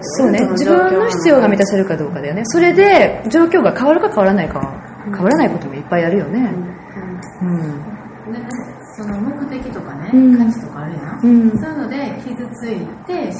[0.02, 0.42] そうね。
[0.52, 4.62] 自分の必要が満たせるかどうかだよねそれで状況が変わるか変わらないか
[5.06, 6.54] 変わらないこともいっぱいあるよね。
[7.42, 7.93] うん、うん
[8.96, 13.32] その目的とかね、うん、価値とかあるやん、うん、そういうので傷ついて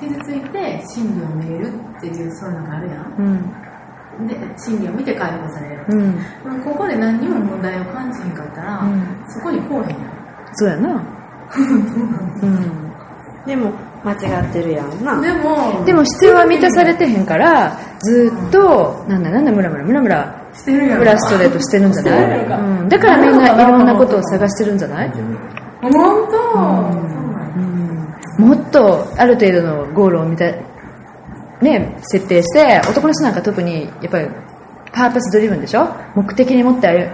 [0.00, 3.14] 傷ついて真理を見えるっていうそういうのがあるやん、
[4.18, 8.82] うん、で真理を見て解放される、うん、ここで何にも問題を感じへんかったら、
[9.28, 10.18] そこにこうへんやん。
[10.54, 11.02] そうやな。
[12.42, 12.88] うん。
[13.46, 13.72] でも
[14.04, 15.20] 間違ってるやんな。
[15.20, 25.10] でもでも必要は満たされてへんからずっと、なんだなんだムラムラムラムラフラストレートしてるんじゃない、うん、だからみんないろんなことを探してるんじゃない？
[25.80, 25.92] 本
[26.30, 26.60] 当、
[28.40, 30.50] うん、もっとある程度のゴールを見た、
[31.62, 34.28] ね、設定して男の人なんか特にやっぱり
[34.92, 35.86] パーパスドリブンでしょ？
[36.14, 37.10] 目的に持ってある、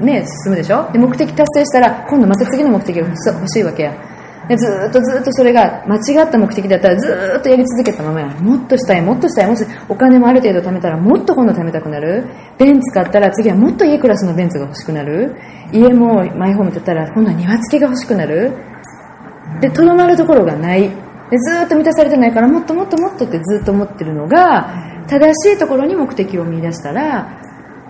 [0.00, 0.90] ね、進むでしょ？
[0.92, 3.92] で目的達成したら今度また次の目的が欲しいわけや
[4.48, 8.26] でずっとずっとそれが間違った目的だったらずっとやり続けたままや。
[8.28, 9.46] もっとしたいもっとしたい。
[9.46, 12.24] もしお金もある程度貯めたらもっと今度貯めたくなる。
[12.58, 15.36] ベンツ買ったら次はもっといいクラスのベンツが欲しくなる。
[15.72, 18.52] 家もマイホーム建ったら今度は庭付きが欲しくなる。
[19.60, 20.90] でとどまるところがない。
[21.30, 27.38] でずっと満たされてないからもっともっともっとってずっと思ってるのが正しいところに目的を見出したら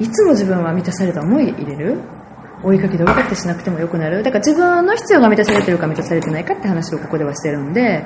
[0.00, 1.98] いつも自分は満たされた思い入れる。
[2.62, 4.22] 追いかけで追いかけてしなくてもよくなる。
[4.22, 8.04] だから自分の必要が満たされてるか満たされてないかって話をここではしてるんで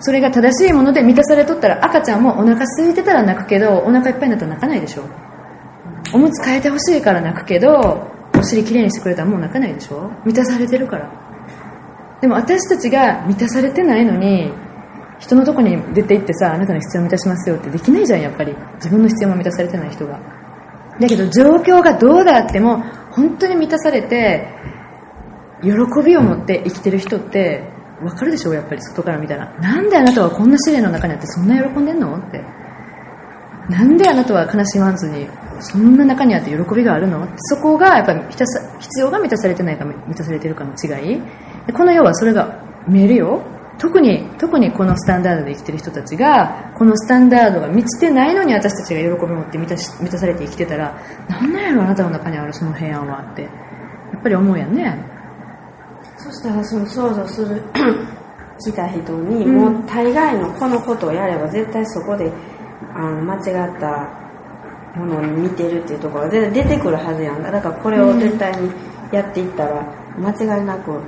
[0.00, 5.04] それが正しいもので満たされとったら赤ちゃんもお腹空いてたら泣くけどお腹いっぱいになったら泣かないでしょ。
[6.12, 10.10] おむつ替えてほしいから泣くけどお尻きれいにしてくれたらもう泣かないでしょ。
[10.24, 11.10] 満たされてるから。
[12.20, 14.52] でも私たちが満たされてないのに
[15.18, 18.54] 人のとこに出て行ってさあなたの必要を満たしますよってできないじゃんやっぱり。
[18.76, 20.18] 自分の必要も満たされてない人が。
[21.00, 24.48] だけど状況がどうであっても本当に満たされて
[25.62, 25.70] 喜
[26.04, 27.64] びを持って生きてる人って
[28.00, 29.52] 分かるでしょやっぱり外から見たら。
[29.60, 32.16] なんであなたはこんな試練の中にあってそんな喜んでんの？
[32.16, 32.42] って。
[33.68, 35.26] なんであなたは悲しまずに
[35.60, 37.26] そんな中にあって喜びがあるの？
[37.36, 41.22] そこがやっぱり必要が満たされてないか満たされてるかの違い。
[41.72, 43.42] この世はそれが見えるよ。
[43.78, 50.96] 特に特にこのスタンダードで生きてる人たちがこのスタンダードが満ちてないのに私たちが喜びを持って満たし満たされて生きてたら
[51.28, 53.48] なんなんやろあなたの中にあるその平安はってや
[54.18, 55.14] っぱり思うやんね。
[56.16, 57.62] そしたらその想像する
[58.60, 62.32] 来た人に、もう大概のこのことをやれば絶対そこで
[62.94, 64.24] あの間違った
[64.98, 68.70] ものに見てるっていうところが全然出てくるはずやんだからこれを絶対に
[69.12, 69.82] やっていったら
[70.16, 71.00] 間違いなく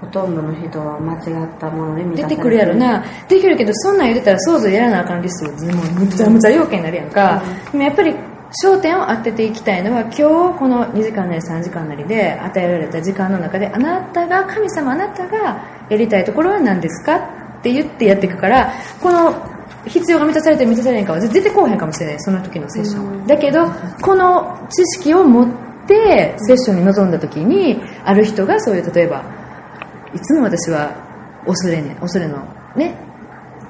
[0.00, 3.04] ほとんどの人は間違ったもので出てくるやろな。
[3.28, 8.14] できるけどそんなん言うてたら想像やらなあかんリストもうむちゃむちゃ要件になるやんか、うん、でもやっぱり
[8.62, 17.16] 焦点を当てていきたいのは今日この2時間なり3時間なりで与えられた時間の中であなたが神様あなたがやりたいところは何ですか？
[17.16, 19.34] って言ってやっていくからこの
[19.86, 22.20] 必要が満たされて満たされないかは出てこうへんかもしれない。
[22.20, 23.66] その時のセッション、うん、だけど
[24.02, 25.48] この知識を持っ
[25.86, 29.24] てセッションに臨んだ時にある人がそういう例えば
[30.16, 30.94] いつも私は
[31.46, 32.38] 恐れ,、ね、恐れの
[32.74, 32.94] ね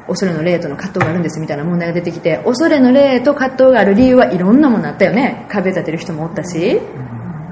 [0.07, 5.47] 恐れの霊との葛藤があるんですみたいな問題が出てきて恐れの霊と葛藤がある理由はいろんなものあったよね。
[5.49, 6.81] 壁立てる人もおったし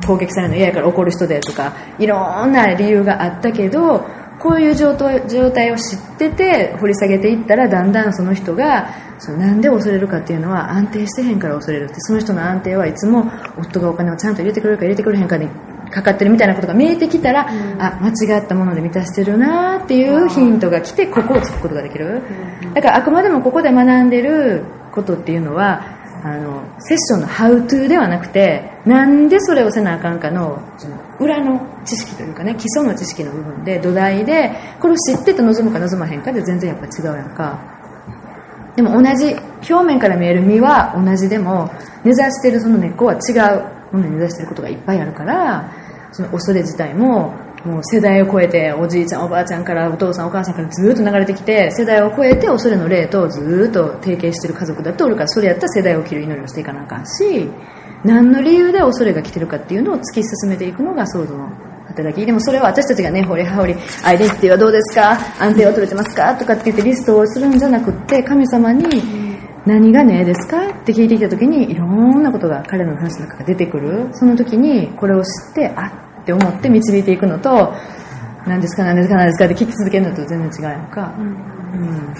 [0.06, 4.06] 攻撃されるの嫌やから怒る人でとかいろんな理由があったけど
[4.38, 15.48] こういう状態を知ってて掘り下げていったらだんだんその人がそのなんで恐れるかっていうのは安定してへんから恐れるってその人の安定はいつも夫がお金をちゃんと入れてくれるか入れてくれへんかに
[15.94, 22.22] かかってるみたいなことが見えてきたら、うん、あ間違ったもので満たしてるなっていうヒントが来てここをつくことができる、
[22.74, 37.74] だからあくまでもここで学んでることっていうのはあのセッションのハウトゥーではなくてなんでそれをせなあかんかのその裏の知識というかね基礎の知識の部分で土台でこれを知ってて望むか望まへんかで全然やっぱ違うやんか。
[38.74, 39.36] でも同じ
[39.70, 41.70] 表面から見える実は同じでも
[42.04, 45.70] 根ざしてるその根っこは違う本来目指してることがいっぱいあるから
[46.14, 47.34] その恐れ自体も
[47.64, 57.50] もう世代を超えておじいちゃんおばあちゃんからお父さんお母さんからずっと流れてきて世代を超えて恐れの霊とずっと提携してる家族だっておるからそれやったら世代を切る祈りをしていかなあかんし
[58.04, 61.48] 何の理由で恐れが来てるかっていうのを突き進めていくのがソードの
[61.86, 65.12] 働きでもそれは私たちがね掘り葉掘りアイデンティティはどうですか？
[65.42, 66.36] 安定は取れてますか？
[66.36, 69.02] とかって言ってリストをするんじゃなくって神様に
[69.64, 70.68] 何がねえですか？
[70.68, 74.08] って聞いてきた時にいろんなことが彼の話の中から出てくる。
[74.12, 77.74] その時にこれを知ってあって思って導いていくのと
[78.46, 82.14] 何ですか何ですか何ですかって聞き続けるのと全然違うのか、うん、うん、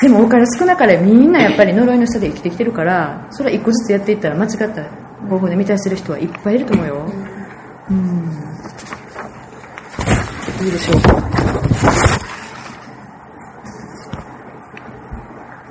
[0.00, 4.84] でも多かれ少なかれみんなやっぱり呪いの下で生きてきてるからそれは一個ずつやっていったら間違った
[5.28, 7.12] 方法で満たしてる人はいっぱいいると思うよ。
[7.90, 7.96] うん。
[10.64, 11.08] いいでしょうか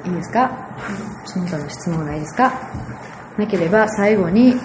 [0.05, 0.51] いいですか
[1.25, 2.53] その他の質問ないですか？
[3.37, 4.55] なければ最後に、えー、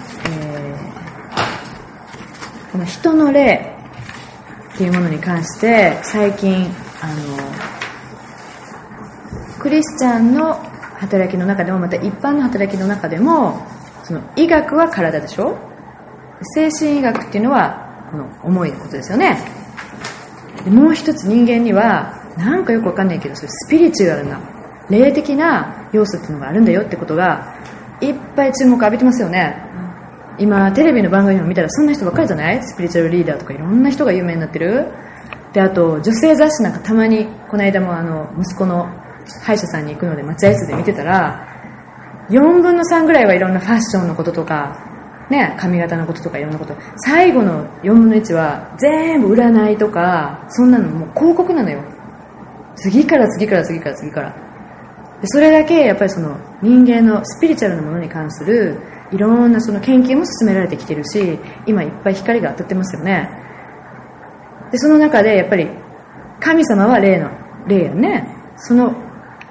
[2.71, 3.75] この人の霊
[4.73, 6.65] っていうものに関して最近
[7.01, 7.37] あの
[9.59, 10.55] クリスチャンの
[10.99, 13.65] 働きの中でもまた一般の働きの中でも
[14.03, 15.57] その医学は体でしょ？
[16.55, 19.37] 精神医学っていうのはこの思いのことですよね。
[20.63, 24.39] でもう一つ人間にはなんかよくわかんないけどそれスピリチュアルな
[24.89, 27.55] 霊的な要素っていうのがあるんだよってことが
[27.99, 29.66] いっぱい注目浴びてますよね。
[30.39, 32.63] 今テレビの番組を見たらそんな人ばっかりじゃない？
[32.63, 34.85] スピリチュアルリーダーとかいろんな人が有名になってる？
[35.53, 38.87] であと女性雑誌なんかたまにこの間もあの息子の
[39.43, 41.47] 歯医者さんに行くので待合室で見てたら
[42.29, 44.83] 4分の3ぐらいはいろんなファッションのこととか
[45.29, 46.73] ね、髪型のこととかいろんなこと。
[47.05, 51.83] 最後の4分の1は全部占いとかそんなのもう広告なのよ。
[52.77, 54.29] 次から次から次から次から。
[55.19, 58.79] でそれだけやっぱりその人間のスピリチュアルなものに関する
[59.11, 63.29] いろんなその研究も進められてきてるし今いっぱい光が当たってますよね。
[64.71, 65.69] でその中でやっぱり
[66.39, 67.29] 神様は霊の
[67.67, 68.27] 霊やね。
[68.57, 68.95] その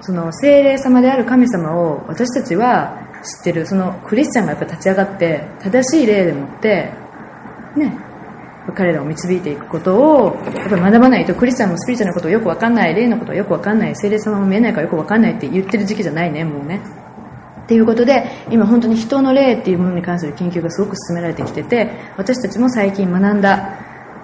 [0.01, 3.67] その精霊様である神様を私たちは知ってる。
[3.67, 6.93] そのクリスチャンがやっぱ立ち上がって正しい例でもって
[7.77, 8.07] ね。
[8.75, 16.81] 彼らを導いていくことをやっぱ学ばないとクリスチャンもスピリチュアルなことをよく分かんない霊のことをよく分かんない精霊様も見えないからよく分かんないって言ってる時期じゃないねもうね。
[17.67, 23.75] っていうことで今本当に人の霊っていうものに関する研究がすごく進められてきてて私たちも最近学んだ、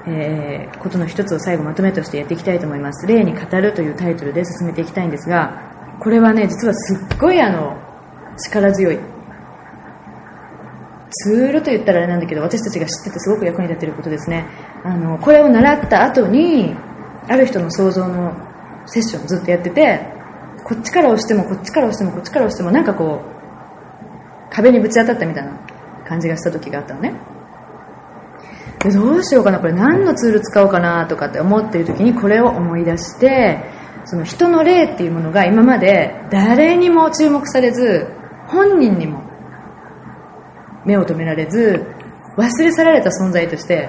[0.06, 5.60] えー、ことの一つを最後まとめとしてやっていきたいと思います「霊に語る」というタイトルで進めていきたいんですが
[5.98, 7.76] これはね実はすっごいあの
[8.38, 8.98] 力強い
[11.10, 14.46] ツールと言ったらあれなんだけど私たちが知っててすごく役に立ってることですね。
[14.84, 16.74] あのこれを習った後に
[17.28, 18.32] ある人の想像の
[18.86, 20.00] セッションずっとやってて
[20.64, 23.31] こっちから押してもこっちから押してもこっちから押してもなんかこう
[24.52, 25.52] 壁にぶち当たったみたいな
[26.06, 27.14] 感じがした時があったのね。
[28.80, 33.62] でどうしようかなこれ何のツール使おうかなとかって思ってる時にこれを思い出して
[34.04, 38.08] その人の霊っていうものが今まで誰にも注目されず
[38.48, 39.22] 本人にも
[40.84, 41.86] 目を留められず
[42.36, 43.88] 忘れ去られた存在として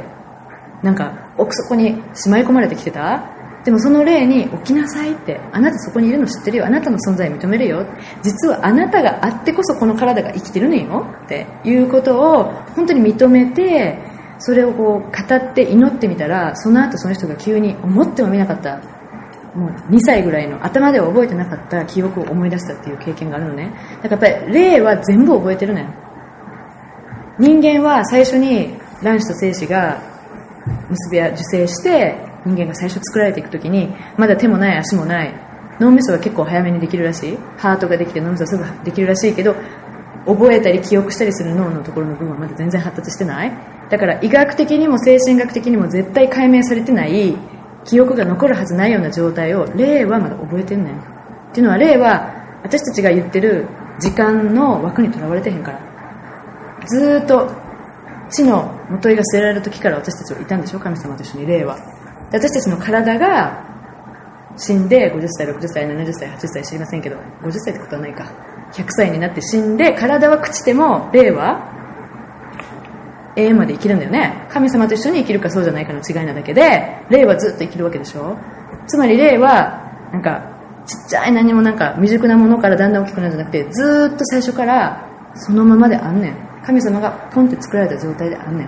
[0.83, 3.27] なんか奥底にしまい込まれてきてた
[3.63, 7.85] でもその霊に起きなさいってあなたそこにいるの知ってるよあなたの存在認めるよ
[8.21, 13.97] 実はあなたがあってこそこの体が生きてるのよっていうことを本当に認めて
[14.39, 18.81] それをこう語って祈ってみたらその後その人が急に思ってもみなかった
[19.55, 23.71] もう2歳ぐらいの頭では覚えてなかった記憶を思い出したっていう経験があるのね。
[24.01, 25.85] だからやっぱり霊は全部覚えてるのよ。
[27.39, 30.01] 人間は最初に卵子と精子が
[30.89, 35.33] 結びや受精して人間が最初作られていく時にまだ手もない足もない
[35.79, 37.37] 脳みそが結構早めにできるらしい。
[37.57, 39.55] ハートができて脳みそすぐできるらしいけど
[40.25, 43.51] 覚えたり記憶したりする脳のところの部分はまだ全然発達してない。
[43.89, 47.35] だから医学的にも精神学的にも絶対解明されてない
[47.85, 50.99] 記憶が残るはずないような状態を霊はまだ覚えてんねんっ
[51.53, 52.33] ていうのは霊は
[52.63, 53.67] 私たちが言ってる
[53.99, 55.79] 時間の枠にとらわれてへんから。
[56.87, 57.51] ずっと
[58.29, 60.79] 地の元いが据えられる時から私たちはいたんでしょ？
[60.79, 61.77] 神様と一緒に霊は。
[62.33, 63.63] 私たちの体が
[64.57, 68.25] 死んで50歳60歳70歳80歳知りませんけど50歳ってことはないか。
[68.73, 71.71] 100歳になって死んで体は朽ちても霊は
[73.35, 74.47] 永遠まで生きるんだよね。
[74.49, 78.37] 神様と一緒に生きるかそうじゃないかの違いなだけで霊はずっと生きるわけでしょ。
[78.87, 80.43] つまり霊はなんか
[80.87, 86.35] ちっちゃい何もなんか未熟なものからだんだん大きくなるんじゃなくてずっと最初からそのままであんねん。
[86.65, 88.67] 神様がポンって作られた状態であんねん。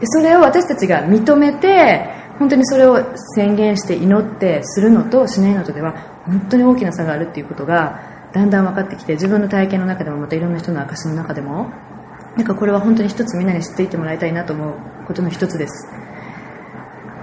[0.00, 2.98] でそれを私たちが認めて本当にそれを
[3.34, 5.92] 宣言して祈ってするのとしないのとでは
[6.24, 8.00] 本当に大きな差があるっていうことが
[8.32, 11.70] だんだん分かってきて自分の体験の中でもまたいろんな人の証の中でも
[12.36, 14.74] なんかこれは本当に一つみんなに知っていてもらいたいなと思う
[15.06, 15.88] ことの一つです。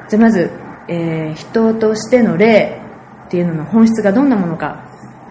[0.09, 0.51] じゃあまず、
[0.89, 2.81] えー、人としての霊
[3.27, 4.83] っていうのの本質がどんなものか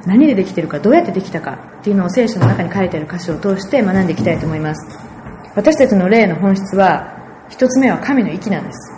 [0.07, 4.99] 何でできてるかどうやってできたかっていうのを聖書の中に書いてある箇所を通して学んでいきたいと思います。
[5.55, 8.93] 私たちの霊の本質は一つ目は神の息なんです。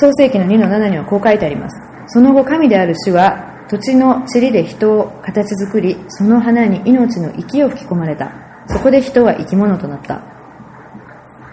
[0.00, 1.76] 創世紀の2の7にはこう書いてあります。
[2.06, 8.32] その後神である主は土地の塵で人を形作りその花に命の息を吹き込まれた。
[8.66, 10.22] そこで人は生き物となった。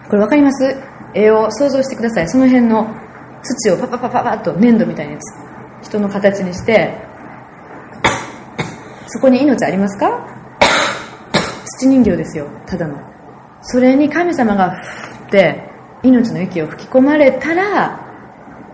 [0.08, 0.74] これ分かります？
[1.14, 2.28] 絵を想像してください。
[2.28, 2.88] その辺の
[3.42, 5.86] 土をパパパパパッと粘土みたいなやつ。
[5.86, 7.06] 人の形にして。
[9.08, 10.26] そこに命ありますか？
[11.80, 12.48] 土人形ですよ。
[12.66, 12.98] ただの。
[13.60, 15.70] それに神様がふって
[16.02, 18.07] 命の息を吹き込まれたら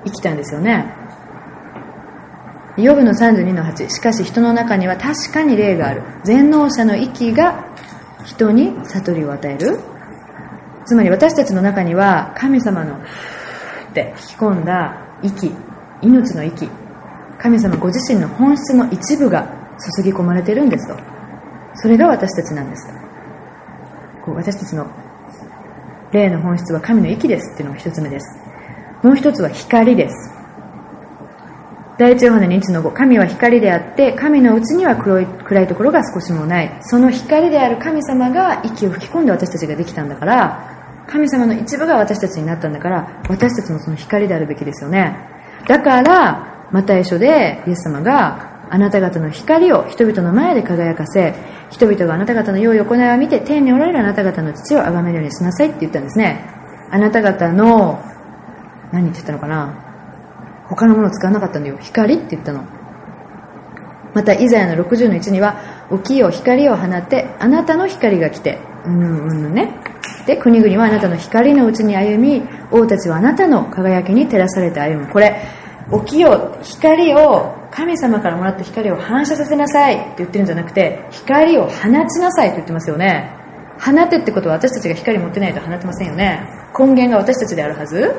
[0.05, 0.93] 生きたんですよね。
[2.77, 6.03] ヨブの32の8しかし人の中には確かに霊がある。
[6.25, 7.65] 全能者の息が
[8.25, 9.79] 人に悟りを与える。
[10.87, 13.01] つまり私たちの中には神様のっ
[13.95, 15.53] て引き込んだ息
[16.03, 16.69] 命の息
[17.39, 19.49] 神様ご自身の本質の一部が
[19.97, 20.99] 注ぎ込まれてるんですと。
[21.77, 22.89] それが私たちなんです。
[24.25, 24.87] こう私たちの
[26.13, 28.44] 霊の本質は神の息ですっていうのが一つ目です。
[29.05, 30.33] もう一つは光です。
[31.99, 36.79] 第一ヨハネ2の5神は光であって神のうちには黒い暗いところが少しもない。
[36.81, 45.15] その光である神様が息を吹き込んで私たちができたんだから神様の一部が私たちになったんだから私たちもその光であるべきですよね。
[45.69, 51.35] だからまた一緒でイエス様があなた方の光を人々の前で輝かせ
[51.69, 56.49] 人々があなた方の良い行いを見て天におられるあなた方の父を崇めるようにしなさいって言ったんですね。
[56.91, 58.03] あなた方の
[58.95, 59.75] 何ってたのかな？
[60.69, 61.77] 他のもの使わなかったんだよ。
[61.81, 62.65] 光って言ったの。
[64.15, 68.59] またイザヤの60の1には起きよ光を放ってあなたの光が来て。
[68.87, 69.75] うんうんね。
[70.27, 75.13] で国々はあなたの光のうちに歩み王たちはあなたの輝きに照らされて歩む。
[75.13, 75.43] これ
[76.07, 83.37] 起きよ光を神様からもらった光を反射させなさいって言ってるんじゃなくて光を放ちなさいと言ってますよね。
[83.79, 86.49] 放てってことは私たちが光持ってないと放てませんよね。
[86.79, 88.15] 根源が私たちであるはず。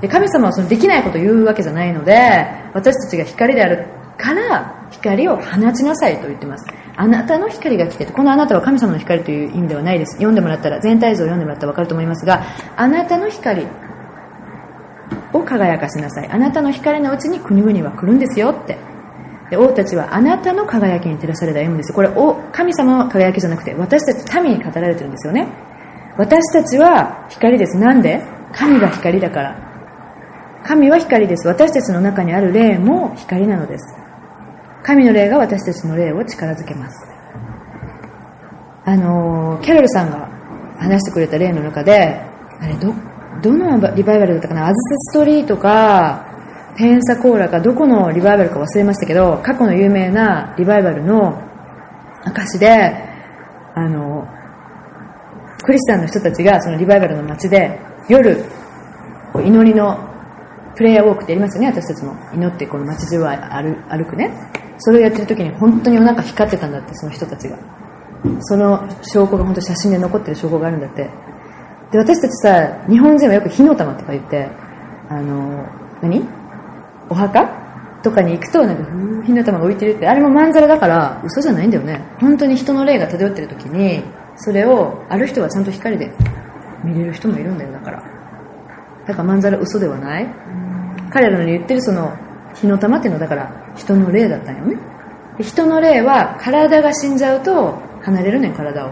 [0.00, 6.66] で神様はそのできないことを言うわけじゃないので私たちが光であるから光を放ちなさいと言ってます。
[6.96, 10.12] あなたの光が来てこのあなたは神様の光という意味ではないです。
[10.14, 12.44] 読んでもらったら全体像を読んでもらったら分かると思いますが
[12.76, 13.66] あなたの光
[15.32, 16.28] を輝かしなさい。
[16.30, 18.78] あなたの光のうちに国々は来るんですよって。
[19.50, 21.92] で王たちはあなたの輝きに照らされた歩むんです。
[21.92, 22.08] これ
[22.52, 25.48] 神様の輝きじゃなくて私たち民に語られてるんですよね。
[26.16, 27.76] 私たちは光です。
[27.76, 28.22] なんで？
[28.52, 29.63] 神が光だから。
[30.64, 31.46] 神は光です。
[31.46, 33.84] 私たちの中にある霊も光なのです。
[34.82, 37.06] 神の霊が私たちの霊を力づけます。
[38.86, 40.28] あのキャロルさんが
[40.78, 42.20] 話してくれた例の中で
[42.60, 42.94] あれど
[43.42, 44.66] どのリバイバルだったかな？
[44.66, 46.26] アズセストリーとか
[46.76, 51.42] ペンサコーラかどこのリバイバルか忘れましたけど過去の有名なリバイバルの
[52.24, 52.94] 証で
[53.74, 54.26] あの
[55.62, 58.44] クリスチャンの人たちがそのリバイバルの街で夜
[59.34, 60.13] 祈りの
[60.76, 61.68] プレイヤーウォークってやりますよね。
[61.68, 64.30] 私たちも祈ってこの街中を歩くね。
[64.78, 67.56] それをやってる時に本当に夜中光ってたんだってその人たちが。
[68.40, 71.10] その証拠が本当写真で残ってる証拠があるんだって。
[71.92, 74.48] で私たちさ日本人はよく火の玉とか言って
[75.08, 75.66] あの
[76.02, 76.26] 何？
[77.08, 77.62] お墓？
[78.02, 80.08] とかに行くとなんか火の玉が浮いてるって。
[80.08, 82.00] あれもまんざらだから嘘じゃないんだよね。
[82.18, 84.02] 本当に人の霊が漂ってる時に
[84.36, 86.12] それをある人はちゃんと光で
[86.82, 87.72] 見れる人もいるんだよ。
[87.72, 88.02] だから。
[89.06, 90.26] だからまんざら嘘ではない。
[91.14, 92.12] 彼らの言ってるその
[92.54, 94.76] 火の玉っていうのはだから人の霊だったんよね。
[95.40, 98.90] 人の霊は体が死んじゃうと離れるねん体を。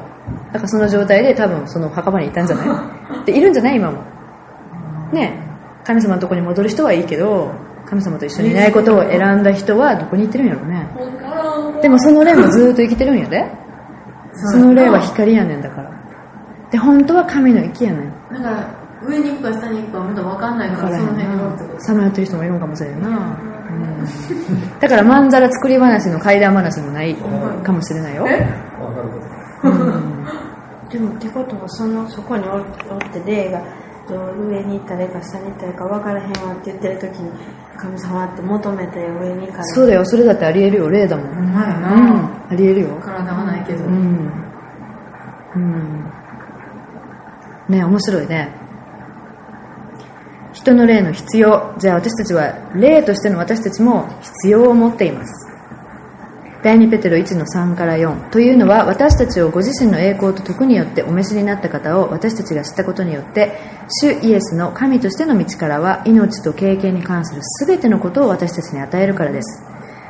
[0.53, 2.91] だからその状態で多分その墓場にいたんじゃな
[3.23, 3.27] い？
[3.27, 3.77] でいるんじゃない？
[3.77, 3.99] 今も。
[5.13, 5.35] ね
[5.85, 7.51] 神様のとこに戻る人はいいけど
[7.87, 10.87] 神様と一緒にいないことを選んだ人はどこに行ってるんやろうね。
[11.83, 13.45] でもその霊もずっと生きてるんやで。
[14.53, 15.91] その霊は光やねんだから。
[16.71, 18.13] で本当は神の息やねん。
[18.33, 18.67] だから
[19.07, 28.27] 上に行くか下に行くかまだ分かんないからその辺さまよってる人もいるかもしれんな、うん、だからまんざら作り話の怪談話もないかもしれないよ。
[28.29, 28.47] え？
[29.65, 30.25] うん、
[30.89, 32.63] でもってことはそのそこにおっ
[33.13, 33.63] て霊が
[34.09, 37.31] 上に行ったらか下に行ったらか分からへんわって言ってる時に
[37.79, 40.05] 神様って求めて上に行かないそうだよ。
[40.05, 43.01] それだってありえるよ霊だもん、うん、ありえるよ。
[43.01, 43.85] 体はないけど。
[43.85, 44.33] うん、
[45.55, 46.13] うん、
[47.69, 48.51] ね面白いね
[50.53, 51.75] 人の霊の必要。
[51.79, 55.49] じゃあ私たちは霊としての私たちも必要を持っています。
[56.63, 69.65] 第2ペテロ1の3から4というのは私たちをご自身の栄光と徳によってお召しになった方を私たちが知ったことによって主イエスの神としての道からは命と経験に関する全てのことを私たちに与えるからです。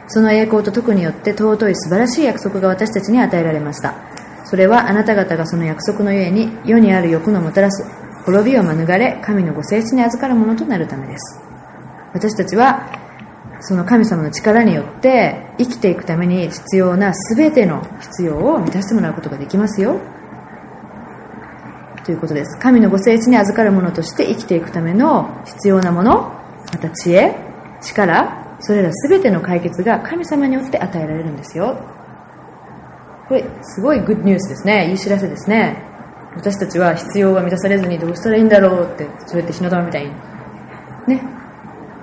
[0.08, 3.94] その栄光と徳によって尊い素晴らしい約束が私たちに与えられました。
[4.44, 11.40] それはあなた方がその約束のゆえに世にある欲のもたらす滅びを免れ神のご聖地に預かるものとなるためです。
[12.14, 12.88] 私たちは
[13.60, 20.00] その神様の力によって生きていくために必要な全ての必要を満たしてもらうことができますよ。
[22.04, 22.58] ということです。
[22.58, 26.32] 神のご聖地に預かるものとして生きていくための必要なもの
[26.72, 27.36] また知恵
[27.80, 31.76] 力それら全ての解決が神様によって与えられるんですよ。
[33.28, 34.90] これすごいグッドニュースですね。
[34.90, 35.91] いい知らせですね。
[36.36, 40.10] 私たちは必要が満たされずにどうしたらいいんだろうってそうやって火の玉みたいに
[41.06, 41.22] ね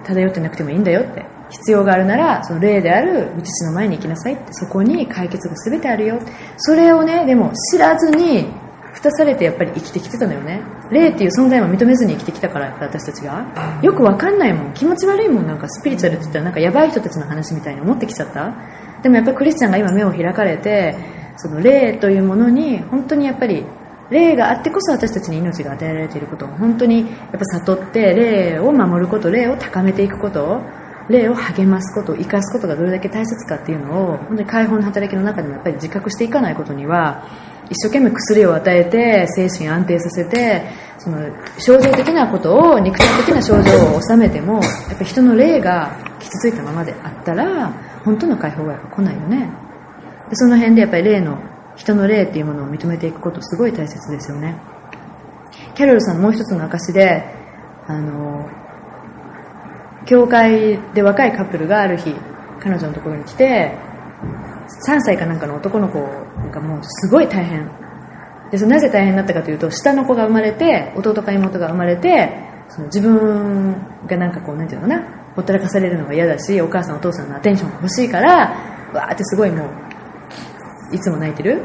[0.06, 6.20] 漂ってなくてもいいんだよって必要があるならその霊である道の前に行きなさいってそこに解決が全てあるよ
[6.58, 8.48] それをねでも知らずに
[8.94, 10.62] 蓋されてやっぱり生きてきてたのよね。
[10.92, 13.80] 霊っていう存在も認めずに生きてきたから私たちが。
[13.82, 14.74] よくわかんないもん。
[14.74, 15.48] 気持ち悪いもん。
[15.48, 18.54] なんかスピリチュアルって言ったらなんかヤバい人たちの話みたいに思ってきちゃった。
[19.02, 20.98] でもやっぱりクリスチャンが今目を開かれて
[21.38, 23.64] その霊というものに本当にやっぱり
[24.10, 30.62] 霊があってこそ私たちに命が与えられていることを本当にやっぱ悟って霊を守ること霊を高めていくこと
[31.10, 37.28] 霊を励ますこと生かすことがどれだけ大切かっていうのを本当に解放の働きの中でもやっぱり自覚していかないことには
[37.70, 40.64] 一生懸命薬を与えて精神安定させて
[40.98, 41.18] その
[41.60, 47.72] 症状的なことを肉体的な症状を収めてもやっぱ人の霊が傷ついたままであったら
[48.04, 49.50] 本当の解放が来ないよね。
[50.30, 51.38] でその辺でやっぱり霊の
[51.80, 54.56] 人の霊っていうものを認めていくことすごい大切ですよね。
[55.76, 57.24] キャロルさんもう一つの証で
[57.88, 58.50] あの
[60.06, 62.14] 教会で若いカップルがある日
[62.60, 63.78] 彼女のところに来て
[64.86, 66.00] 3歳かなんかの男の子
[66.52, 67.72] がもうすごい大変。
[68.52, 72.34] でそのなぜ大変になったかというと下の子が生まれて弟か妹が生まれて
[72.68, 73.74] その自分
[74.06, 78.50] がなんかこうなんていうのかなほったらかされるのが嫌だしお母さんお父さんのアテンションが欲しいから
[78.92, 79.89] わーってすごいもう
[80.92, 81.64] いつも泣いてる？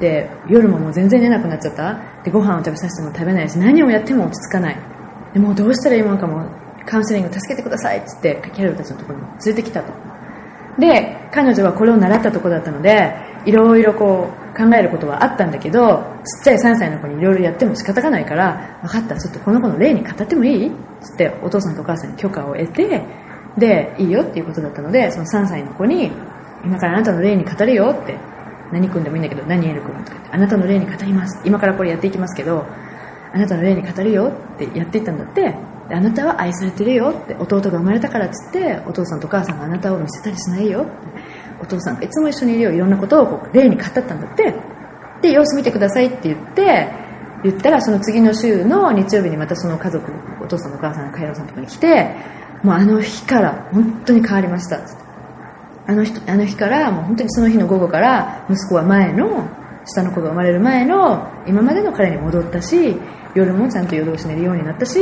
[0.00, 2.00] で夜ももう全然寝なくなっちゃった？
[2.22, 4.76] でご飯を食べさせても食べないし何をやっても落ち着かない。
[5.32, 6.48] でもうどうしたらいいものかも
[6.86, 9.92] カウンセリング助けてくださいって言ってキャロルたちのところに連れてきたと。
[10.78, 13.14] で彼女はこれを習ったところだったので
[13.44, 20.68] いろいろこう考えることはあったんだけどちっちゃい3歳の子にいろいろやっても仕方がないから分かったちょっとこの子の例に語ってもいい？
[20.68, 20.76] って
[21.18, 23.02] 言ってお父さんとお母さんに許可を得て
[23.56, 26.12] でいいよっていうことだったのでその3歳の子に
[26.64, 28.16] 今からあなたの例に語るよって
[28.72, 31.40] 何君でもいいんだけど何エル君とかってあなたの例に語ります。
[31.44, 32.66] 今からこれやっていきますけど
[33.32, 35.54] あなたの例に語るよってやっていったんだって
[35.90, 40.90] あなたは愛されてるよって弟が生まれたからっつってお父さんとお母さんがあなたを見せたりしないよって
[41.62, 44.54] お父さんがいつも一緒にいるよいろんなことをこう例に語ったんだって
[45.22, 46.88] で様子見てくださいって言って
[47.42, 50.12] 言ったらその次の週の日曜日にまたその家族
[50.42, 52.14] お父さんお母さんがカイロさんとこに来て
[52.62, 55.07] もうあの日から本当に変わりましたって。
[55.88, 59.48] あの日あの日からもう本当にその日の午後から息子は前の
[59.86, 62.94] 下の子が生まれる前の今までの彼に戻ったし
[63.34, 65.00] 夜もちゃんと夜通し寝るようになったし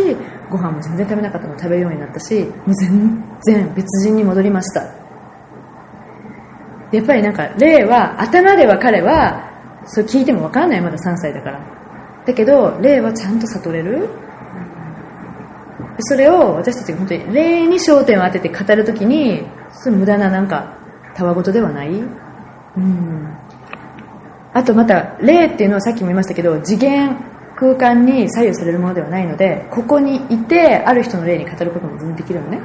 [0.49, 4.83] ご飯も全然食べなかったの食べるようになったしもう全然別人に戻りました。
[6.93, 11.61] やっぱりなんか霊は頭では彼はそれ聞いても分からないまだ3歳だから。
[12.25, 14.09] だけど霊はちゃんと悟れる。
[15.99, 19.45] それを私たちが本当に霊に焦点を当てて語るときに
[19.77, 20.77] それ無駄ななんか
[21.15, 21.89] たわごとではない？
[21.91, 23.37] うん。
[24.53, 27.17] あとまた霊っていうのはさっきも言いましたけど次元
[27.57, 32.61] 空間に左右されるものではないのでここにいてある人の霊に語ることも全然できるのね。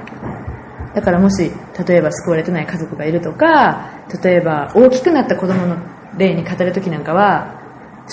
[0.93, 1.51] だからもし
[1.88, 3.89] 例えば救われてない家族がいるとか
[4.24, 5.78] 例えば大きくなった子供の
[6.18, 7.62] 霊に語る時なんかは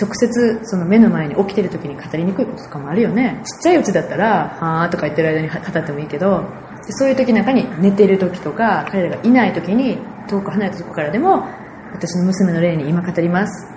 [0.00, 3.42] 直接その目の前に起きてる時に語りにくいこととかもあるよね。
[3.44, 6.44] ちっちゃいうちだったら「はあ」とか言ってる間に語ってもいいけど
[6.92, 11.46] そういう時なんかに寝てる時とか彼らがいない時に遠く離れたとこからでも
[11.92, 13.72] 私の娘の霊に今語ります。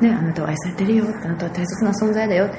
[0.00, 1.06] ね、あなたは愛されてるよ。
[1.06, 2.50] あなたは大切な存在だよ。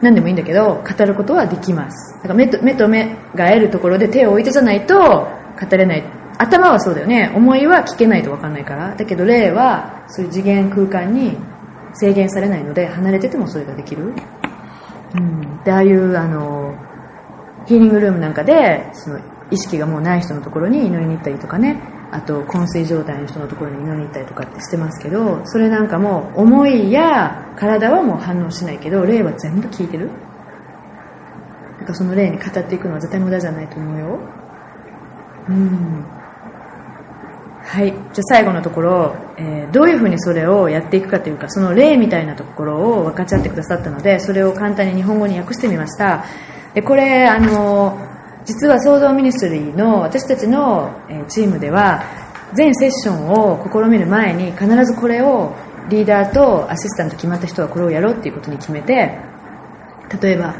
[0.00, 2.16] 何でもいいんだけど語ることはできます。
[2.16, 6.04] だから目と目と目が会えるところで手を置いてじゃないと語れない。
[6.36, 7.32] 頭はそうだよね。
[7.34, 8.94] 思いは聞けないと分かんないから。
[8.94, 11.36] だけど霊はそういう次元空間に
[11.94, 14.12] 制限されないので離れててもそれができる、
[15.14, 16.74] うん、でああいうあの
[17.66, 30.10] ヒーリングルームなんかでその意識がもうない人のところに祈りに行ったりとかねあと昏睡状態の人のところに祈りに行ったりとかってしてますけどそれなんかもう思いや体はもう反応しないけど霊は全部聞いてる。
[31.78, 34.18] なんかその霊に語っていくのは絶対無駄じゃないと思うよ。
[35.48, 36.04] うん。
[37.62, 37.90] はい。
[37.90, 46.24] じゃあ最後のところ、えー、どういうふうにそれをやっていくかというかその例みたいなところを分かち合ってくださったのでそれを簡単に日本語に訳してみました。
[46.74, 47.98] でこれあの
[48.44, 50.90] 実は創造ミニストリーの私たちの
[51.28, 52.02] チームでは
[52.54, 55.54] 全セッションを試みる前に必ずこれを
[55.88, 59.18] リーダーとアシスタント決まった人はこれをやろうっていうことに決めて
[60.20, 60.54] 例えば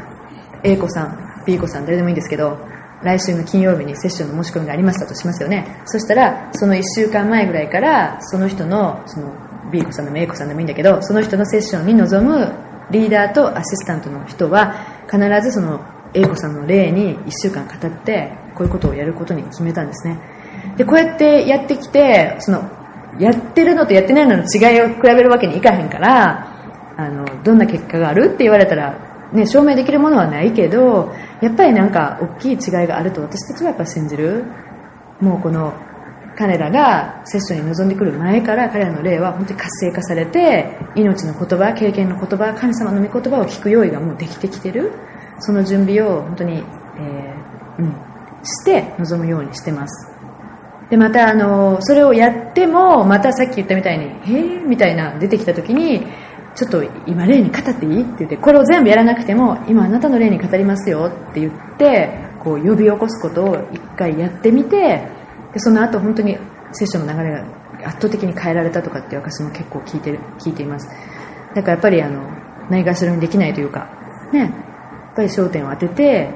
[0.63, 2.57] A 子さん B 子さん誰でもいいんですけど
[3.03, 5.83] 来週の金曜日にセッションの申し込みがありましたとしますよね。
[5.85, 9.31] そしたらその1週間前ぐらいからその人のその
[9.71, 12.51] B 子さんでも A 子さんでもいいんだけどその人のセッションに臨む
[12.89, 14.75] リーダーとアシスタントの人は
[15.11, 15.81] 必ずその
[16.15, 20.19] A 子さんの例に1週間語ってこういうことをやることに決めたんですね。
[20.77, 22.69] でこうやってやってきてその
[23.19, 26.47] やってるのとやってないのの違いを比べるわけにいかへんから
[26.97, 32.57] あのどんな結果があるって言われたら、ね、証明できるものはないけどやっぱりなんか大きい違い
[32.87, 34.43] があると私たちはやっぱ信じる。
[35.21, 35.73] もうこの
[36.37, 44.91] 彼らがセッションに臨んでくる前から彼らの霊は本当に活性化されて命の言葉経験の言葉神様の御言葉を聞く用意がもうできてきてる。
[45.39, 47.93] その準備を本当に、えー、うん、
[48.43, 50.15] して臨むようにしてます。
[50.89, 56.05] でまたあのそれをやってもまたさっき言ったみたいに「へえ」みたいな出てきた時に
[56.53, 62.09] ちょっと今例に語っていいって言ってこれを全部やらなくても今あなたの例に語りますよって言って
[62.39, 65.01] こう呼び起こすことを一回やってみて
[65.53, 66.37] でその後本当に
[66.73, 67.43] セッションの流れが
[67.83, 70.87] 圧倒的に変えられたとかって私も結構聞いてる聞いています。
[71.55, 72.21] だからやっぱりあの
[72.69, 73.89] ないがしろにできないというか
[74.31, 74.51] ね。
[75.15, 76.29] ぱり焦点を当てて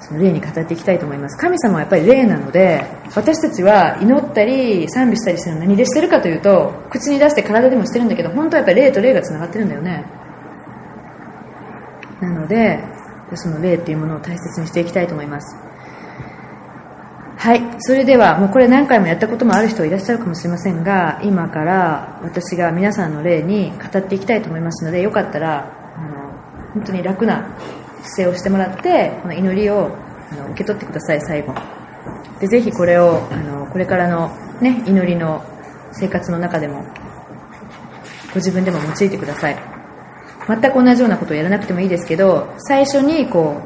[0.00, 1.36] その霊に語っていきたいと思います。
[1.38, 10.04] 神様はやっぱり霊なので私たちは祈ったり賛美したりしてるの何でしてるかというと口に出して体でもしてるんだけど本当はやっぱり霊と霊がつながってるんだよね。
[12.20, 12.80] なので
[13.34, 15.56] その霊っていうものを大切にしていきたいと思います。
[17.36, 17.62] はい。
[17.78, 27.56] それではもうこれ何回もやったこともある人いらっしゃるかもしれませんが今から私が皆さんの霊に語っていきたいと思いますのでよかったらあの本当に楽な
[28.04, 29.96] 姿勢をしてもらってこの祈りを
[30.30, 31.54] あの受け取ってください最後。
[32.40, 34.30] でぜひこれをあのこれからの、
[34.60, 35.44] ね、祈りの
[35.92, 36.84] 生活の中でも
[38.30, 39.56] ご自分でも用いてください。
[40.46, 43.62] 全く同じようなことをやらなくてもいいですけど最初にこ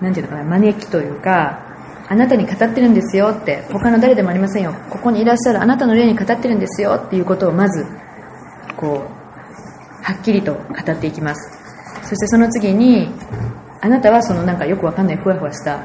[0.00, 1.60] う何て言うのかな招きというか
[2.08, 4.74] あなたに語ってるんですよって他の誰でもありませんよ。
[4.90, 7.86] ここにいらっしゃるあなたの霊に語ってるんですよっていうことをまず
[8.76, 11.63] こうはっきりと語っていきます。
[12.04, 13.08] そしてその次に
[13.80, 15.84] あなたはそのなんかよくわかんないふわふわした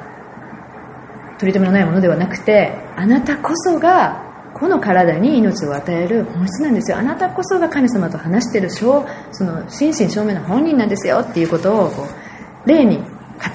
[1.40, 6.98] 取り留めのないものではなくてあなたこそがこの体に命を与える本質なんですよ。
[6.98, 9.06] あなたこそが神様と話してるそ
[9.40, 12.08] の心身正面の本人なんですよっていうことをこ
[12.66, 13.04] う例に語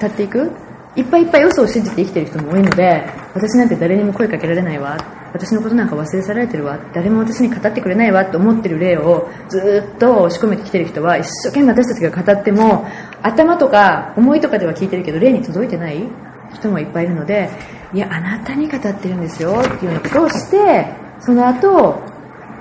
[0.07, 0.64] っていく。
[0.95, 4.97] いっぱいいっぱい嘘を信じて生きてる人も多いので私なんて誰にも声かけられないわ。
[5.33, 6.79] 私のことなんか忘れ去られてるわ。
[6.93, 12.87] 誰も私に語ってくれないわと思ってる例をずっと押し込めてきてる人は一生懸命私たちが語っても
[13.21, 16.07] 頭とか思いとかでは聞いてるけど例に届いてない
[16.53, 17.49] 人もいっぱいいるので
[17.93, 20.87] いやあなたに語ってるんですよっていうようなことをして
[21.19, 22.01] その後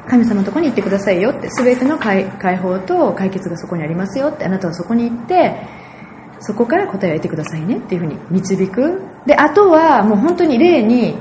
[0.08, 2.28] 神様のとこに行ってくださいよって全ての解
[2.58, 5.56] 放と解決がそこにありますよってあなたはそこに行って
[6.46, 9.00] そこから答えを得てくださいねっていうふうに導く。
[9.26, 11.16] であとはもう本当に例に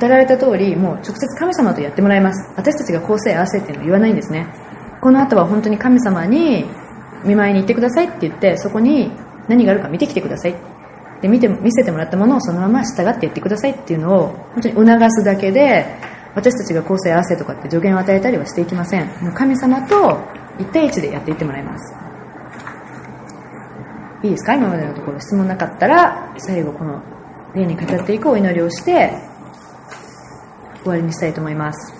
[0.00, 2.52] 語られた通りもう直接神様とやってもらいます。
[2.56, 4.46] 私たちがこうせ合わせっていうのを言わないんですね。
[5.00, 6.64] この後は本当に神様に
[7.24, 9.10] 見舞いに行ってくださいって言ってそこに
[9.48, 10.54] 何があるか見てきてください。
[11.20, 15.86] で見て見せてもらったものをそのまま従ってやってくださいっていうのを本当に促すだけで
[16.34, 19.06] 私たちが構成合わせとかって助言を与えたりはしていきません。
[19.22, 20.18] もう神様と
[20.58, 22.01] 1対1でやっていってもらいます。
[24.22, 24.54] いいですか？
[24.54, 25.20] 今までのところ。
[25.20, 27.02] 質問なかったら最後この
[27.54, 29.12] 例に語っていくお祈りをして
[30.82, 31.94] 終わりにしたいと思います。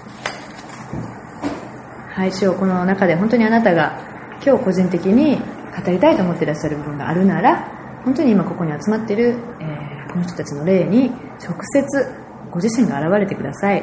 [2.14, 3.98] はい主よこの中で本当にあなたが
[4.44, 11.10] 今日個人的に語りたいと思っていらっしゃる部分があるなら本当に今ここに集まっている、えー、この人たちの霊に
[11.40, 12.14] 直接
[12.50, 13.82] ご自身が現れてください。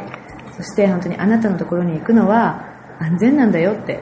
[0.56, 2.66] そして本当にあなたのところに行くのは
[3.00, 4.00] 安全なんだよって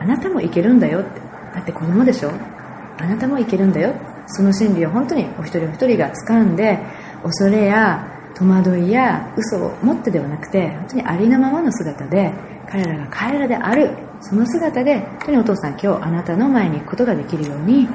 [0.00, 1.20] あなたも行けるんだよって
[1.54, 2.32] だって子供でしょ？
[2.98, 3.94] あなたもいけるんだよ。
[4.26, 6.78] その真理を本当にお一人お一人が掴んで
[7.22, 12.32] 恐れや戸惑いや嘘を持ってではなくて本当にありのままの姿で
[12.70, 13.90] 彼らが彼らである。
[14.20, 17.88] その姿で本当にお父さん今日あなたの前に行くことができるように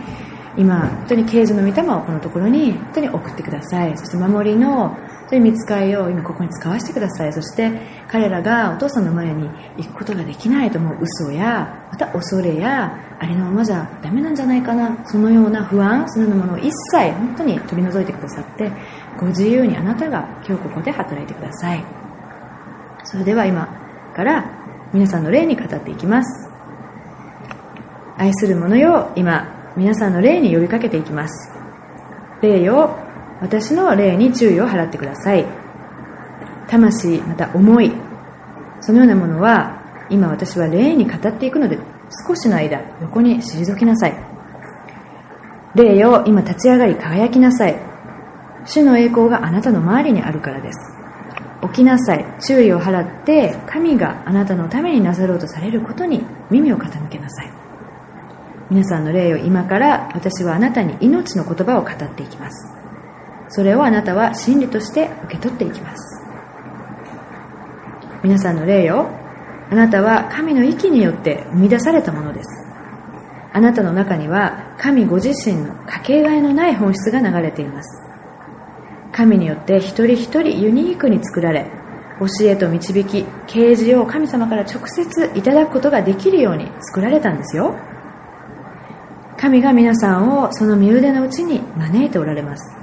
[0.55, 3.97] 今本当に啓示の御霊をこのところに本当に送ってください。
[3.97, 4.95] そして守りの
[5.27, 7.33] そういう見つかりを今ここに使わせてください。
[7.33, 7.71] そして
[8.07, 14.95] 彼らがお父さんの前に行くことができないと思う嘘やまた恐れやありのままじゃダメなんじゃないかな。
[15.05, 18.71] そのような不安そのようなものを一切本当に取り除いてくださって
[19.19, 21.83] ご自由にあなたが今日ここで働いてください。
[23.05, 23.67] それでは今
[24.15, 24.45] から
[24.93, 26.51] 皆さんの霊に語っていきます。
[28.17, 31.51] 愛する者よ今皆さんの霊に呼びかけていきます。
[32.41, 32.95] 霊よ
[33.41, 35.45] 私の霊に注意を払ってください。
[36.67, 37.91] 魂また思い。
[38.81, 41.79] そのようなものは今私は霊に語っていくので
[42.27, 44.15] 少しの間横に退きなさい。
[45.73, 47.75] 霊よ今立ち上がり輝きなさい。
[48.65, 50.77] 主の栄光があなたの周りにあるからです。
[51.63, 52.25] 起きなさい。
[52.45, 57.62] 注意を払って神があなたのためになさろうとされることに耳を傾けなさい。
[58.73, 62.73] 皆さんの霊を今から私はあなたに命の言葉を語っていきます。
[63.49, 66.25] それをあなたは真理として受け取っていきます。
[68.23, 69.11] 皆さんの霊よ。
[69.69, 72.49] あなたは神の息によって生み出されたものです。
[73.53, 78.01] あなたの中には神ご自身のかけがえのない本質が流れています。
[79.11, 81.67] 神によって一人一人ユニークに作られ
[82.19, 87.75] 教えと導き啓示を神様から直接いただくことができるように作られたんですよ。
[89.37, 92.75] 神が皆さんをその身腕のうちに招いておられます。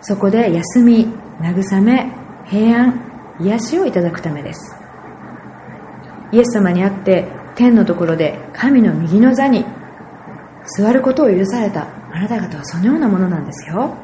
[0.00, 1.06] そこで休み
[1.40, 2.12] 慰め
[2.46, 4.76] 平安癒しをいただくためです。
[6.32, 9.64] イエス様に会って天のところで神の右の座に
[10.76, 13.96] 座ることを許されたあなた方はそのようなものなんですよ。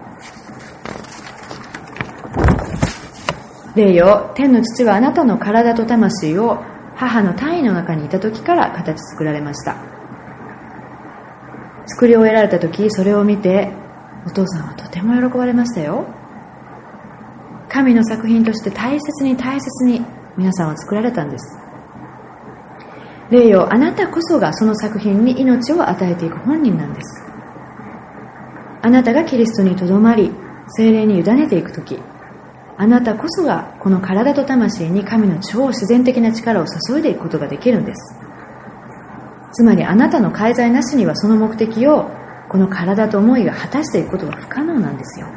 [3.75, 6.63] 霊よ天の父はあなたの体と魂を
[6.95, 9.94] 母の体位の中にいた時から形作られました。
[11.87, 13.73] 作り終えられた時それを見て
[14.27, 16.07] お父さんはとても喜ばれましたよ。
[17.69, 20.01] 神の作品として大切に大切に
[20.37, 21.59] 皆さんは作られたんです。
[23.31, 27.25] 霊よあなたこそがその作品に命を与えていく本人なんです。
[28.83, 30.31] あなたがキリストにとどまり
[30.77, 31.99] 精霊に委ねていく時
[32.77, 38.21] あなたこそがこの体と魂に神の超自然的な力を注いでいくことができるんです。
[39.55, 42.11] つまりあなたの介在なしにはその目的を
[42.49, 45.29] この体と思いが果たしていくことは不可能なんですよ。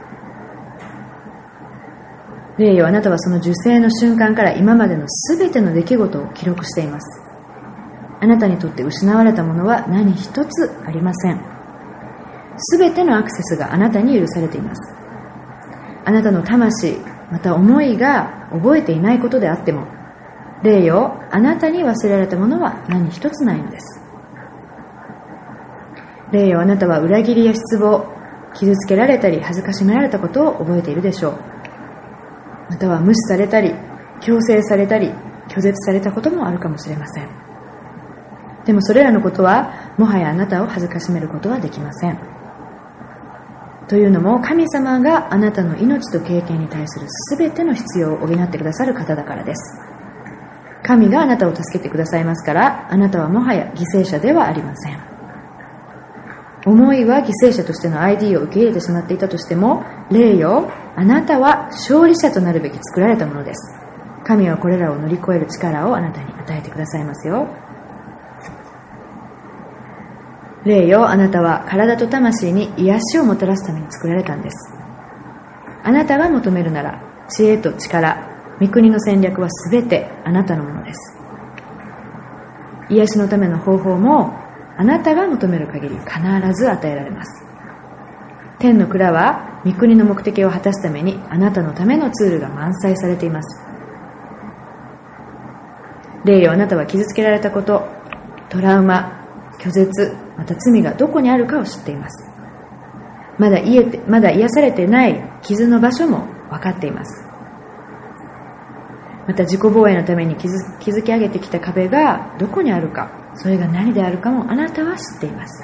[2.58, 5.06] 霊よあなたはその受精の瞬間から今までの
[5.38, 7.22] 全ての出来事を記録しています。
[8.20, 11.40] あなたにとって失われたものは何一つありません。
[12.72, 14.96] 全てのアクセスがあなたに許されています。
[16.06, 16.98] あなたの魂
[17.32, 19.86] また思いが覚えていないことであっても
[20.64, 24.07] 霊よあなたに忘れられたものは何一つないのです。
[26.32, 28.06] 霊よあなたは裏切りや失望
[28.54, 31.38] 傷つけられたり恥ずかしめられたことを覚えているでしょう。
[32.70, 33.74] または無視されたり
[34.20, 35.12] 強制されたり
[35.48, 37.30] 拒絶されたこともあるかもしれません。
[38.66, 42.20] でもそれらのことはもはやあなたを恥ずかしめることはできません。
[43.88, 47.08] というのも神様があなたの命と経験に対する
[47.38, 49.80] 全ての必要を補ってくださる方だからです。
[50.84, 55.07] 神があなたを助けてくださいますからあなたはもはや犠牲者ではありません。
[56.68, 63.74] 思いは犠牲者としての ID を受け入れてしまっていたとしても霊よあなたは勝利者となるべき作られたものです。
[64.26, 67.48] 神はこれらを乗り越える力をあなたに与えてくださいますよ。
[70.66, 74.74] 霊よあなたは体と魂に癒しをもたらすために作られたんです。
[75.84, 81.18] あなたが求めるなら知恵と力御国の戦略は全てあなたのものです。
[82.90, 84.47] 癒しのための方法も
[84.78, 87.44] あなたが求める限り必ず与えられます。
[88.60, 93.62] 天の蔵は御国の目的を果たすためにあなたのためのツールが満載されています。
[96.26, 97.88] 霊よあなたは傷つけられたこと
[98.50, 99.26] トラウマ
[99.60, 102.30] 拒絶また罪がどこにあるかを知っています。
[103.40, 107.28] まだ癒てまだ癒されてない傷の場所も分かっています。
[109.28, 113.27] また自己防衛のために築き上げてきた壁がどこにあるか。
[113.38, 115.64] それが何であるかもあなたは知っています。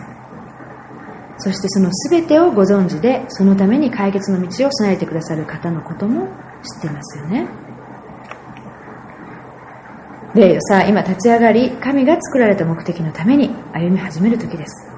[1.37, 6.27] そしてその全てをご存知でそのために解決の道を備えてくださる方のことも
[6.61, 7.47] 知っていますよね。
[10.35, 14.89] 霊よさあ今立ち上がり神が作られた目的のために歩み始める時です。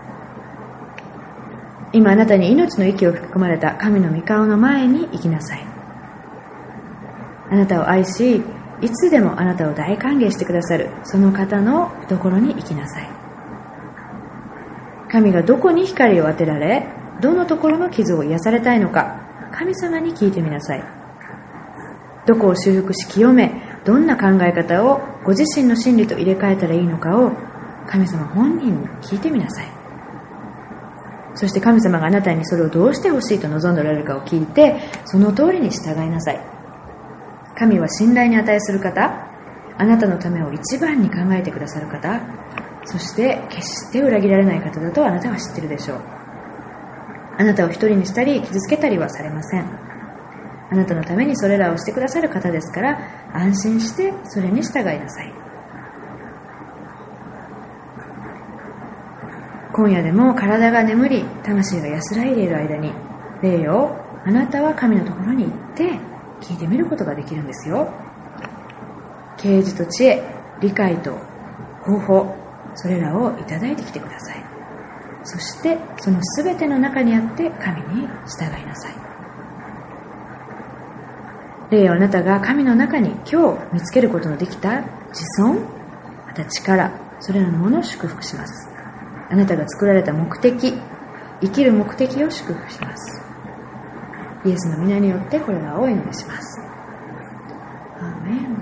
[1.94, 5.66] 今あなたに命の息を吹き込まれた神の御顔の前に行きなさい。
[7.52, 8.44] あなたを愛し
[8.82, 13.10] いつでもあなたを大歓迎してくださるその方の懐に行きなさい。
[15.10, 16.88] 神がどこに光を当てられ
[17.22, 19.22] どのところの傷を癒されたいのか
[19.54, 20.84] 神様に聞いてみなさい。
[22.26, 23.52] どこを修復し清め
[23.86, 27.32] どんな考え方をご自身の真理と入れ替えたらいいのかを
[27.88, 29.68] 神様本人に聞いてみなさい。
[31.36, 36.55] そして神様があなたにそれをどうしてほしいと望んでおられるかを聞いてその通りに従いなさい。
[37.58, 39.28] 神は信頼に値する方。
[39.78, 42.22] あなたのためを一番に考えてくださる方。
[42.86, 46.02] そして決して裏切られない方だとあなたは知ってるでしょう。
[47.38, 49.66] あなたを一人にしたり傷つけたりはされません。
[50.72, 53.00] あなたのためにそれらをしてくださる方ですから
[53.34, 55.34] 安心してそれに従いなさい。
[59.74, 62.94] 今夜でも体が眠り魂が安らいでいる間に
[63.42, 63.94] 霊よ
[64.26, 67.92] あなたは神のところに行って聞いてみることができるんですよ。
[69.38, 70.24] 啓示と知恵
[70.62, 71.18] 理解と
[71.84, 72.36] 方法
[72.76, 74.44] それらをいただいてきてください。
[75.24, 78.96] そしてその全ての中にあって神に従いなさい。
[81.72, 85.60] 霊はあなたが神の中に今日見つけることのできた自尊
[86.28, 88.70] また力それらのものを祝福します。
[89.30, 90.74] あなたが作られた目的
[91.42, 93.25] 生きる目的を祝福します。
[94.46, 96.62] イエスの皆によってこれらをお祈りします。
[98.00, 98.56] アーメン。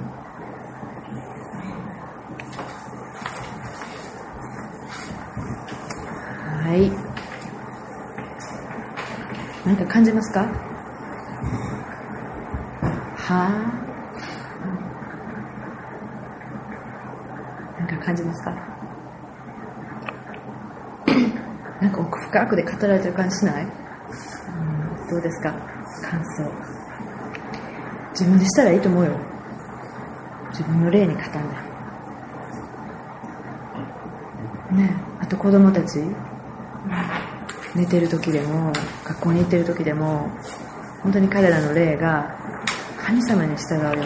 [6.63, 6.89] はい。
[9.65, 10.45] 何か感じますか？
[13.17, 13.49] は
[17.77, 18.51] なんか感じますか？
[21.81, 23.69] なんか奥深くで語られてる感じしない、うん、
[25.09, 25.72] どうですか？
[26.13, 26.45] 感想。
[28.11, 29.17] 自分でしたらいいと思うよ。
[30.51, 31.31] 自分の霊に語んだ
[34.71, 35.99] ねあと子供たち。
[37.73, 38.71] 寝てる時でも
[39.03, 40.29] 学校に行ってる時でも
[41.01, 42.37] 本当に彼らの霊が
[42.99, 44.03] 神様に従うように、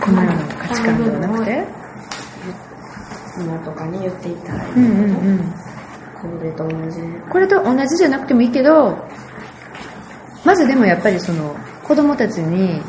[0.00, 1.62] このような価値観ではなくて
[3.38, 4.84] 今とかに言っていたうん。
[4.84, 5.40] うん。
[5.40, 5.54] う
[6.20, 9.09] これと同じこれと同じじゃなくてもいいけど
[10.44, 12.80] まずでもやっぱりその子供たちに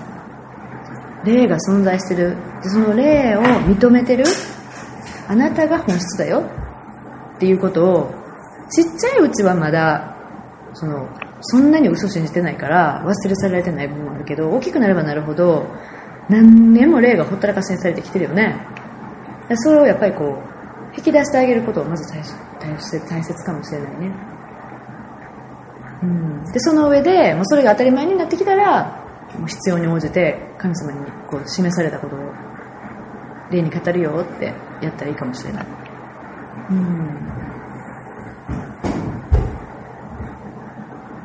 [1.25, 2.35] 霊が存在してる。
[2.63, 4.23] その霊を認めてる。
[5.27, 6.43] あなたが本質だよ。
[7.35, 8.13] っていうことを
[8.69, 10.15] ちっちゃいうちはまだ
[10.73, 11.09] その
[11.41, 15.65] そんなに嘘信じてないから忘れ去られてない部分もあるけど大きくなればなるほど
[16.29, 18.55] 何年も霊がほったらかしにされてきてるよね。
[19.55, 24.11] それをやっぱりこう引き出してあげることをまず大切大切かもしれないね、
[26.03, 28.99] うん、でその上でもうそれが当たり前になってきたら
[29.37, 32.19] もう必要に応じて神様にこう示されたことを
[33.51, 35.65] 霊に語るよってやったらいいかもしれない、
[36.71, 36.77] うん。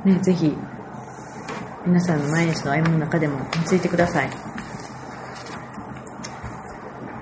[0.05, 0.57] ね、ぜひ
[1.87, 4.31] 皆さんの毎日の歩みの中でもついてください。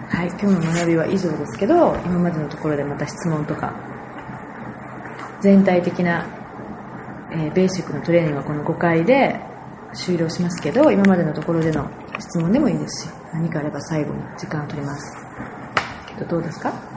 [0.09, 3.75] はい、今日の学びは以上ですけど、今までのところでまた質問とか、
[5.43, 6.27] 全体的な、
[7.37, 9.39] え、ベーシックのトレーニングはこの5回で
[9.93, 15.17] 終了しますけど、今までのところでの質問でもいいですし、何かあれば最後に時間を取ります。
[16.29, 16.94] どうですか？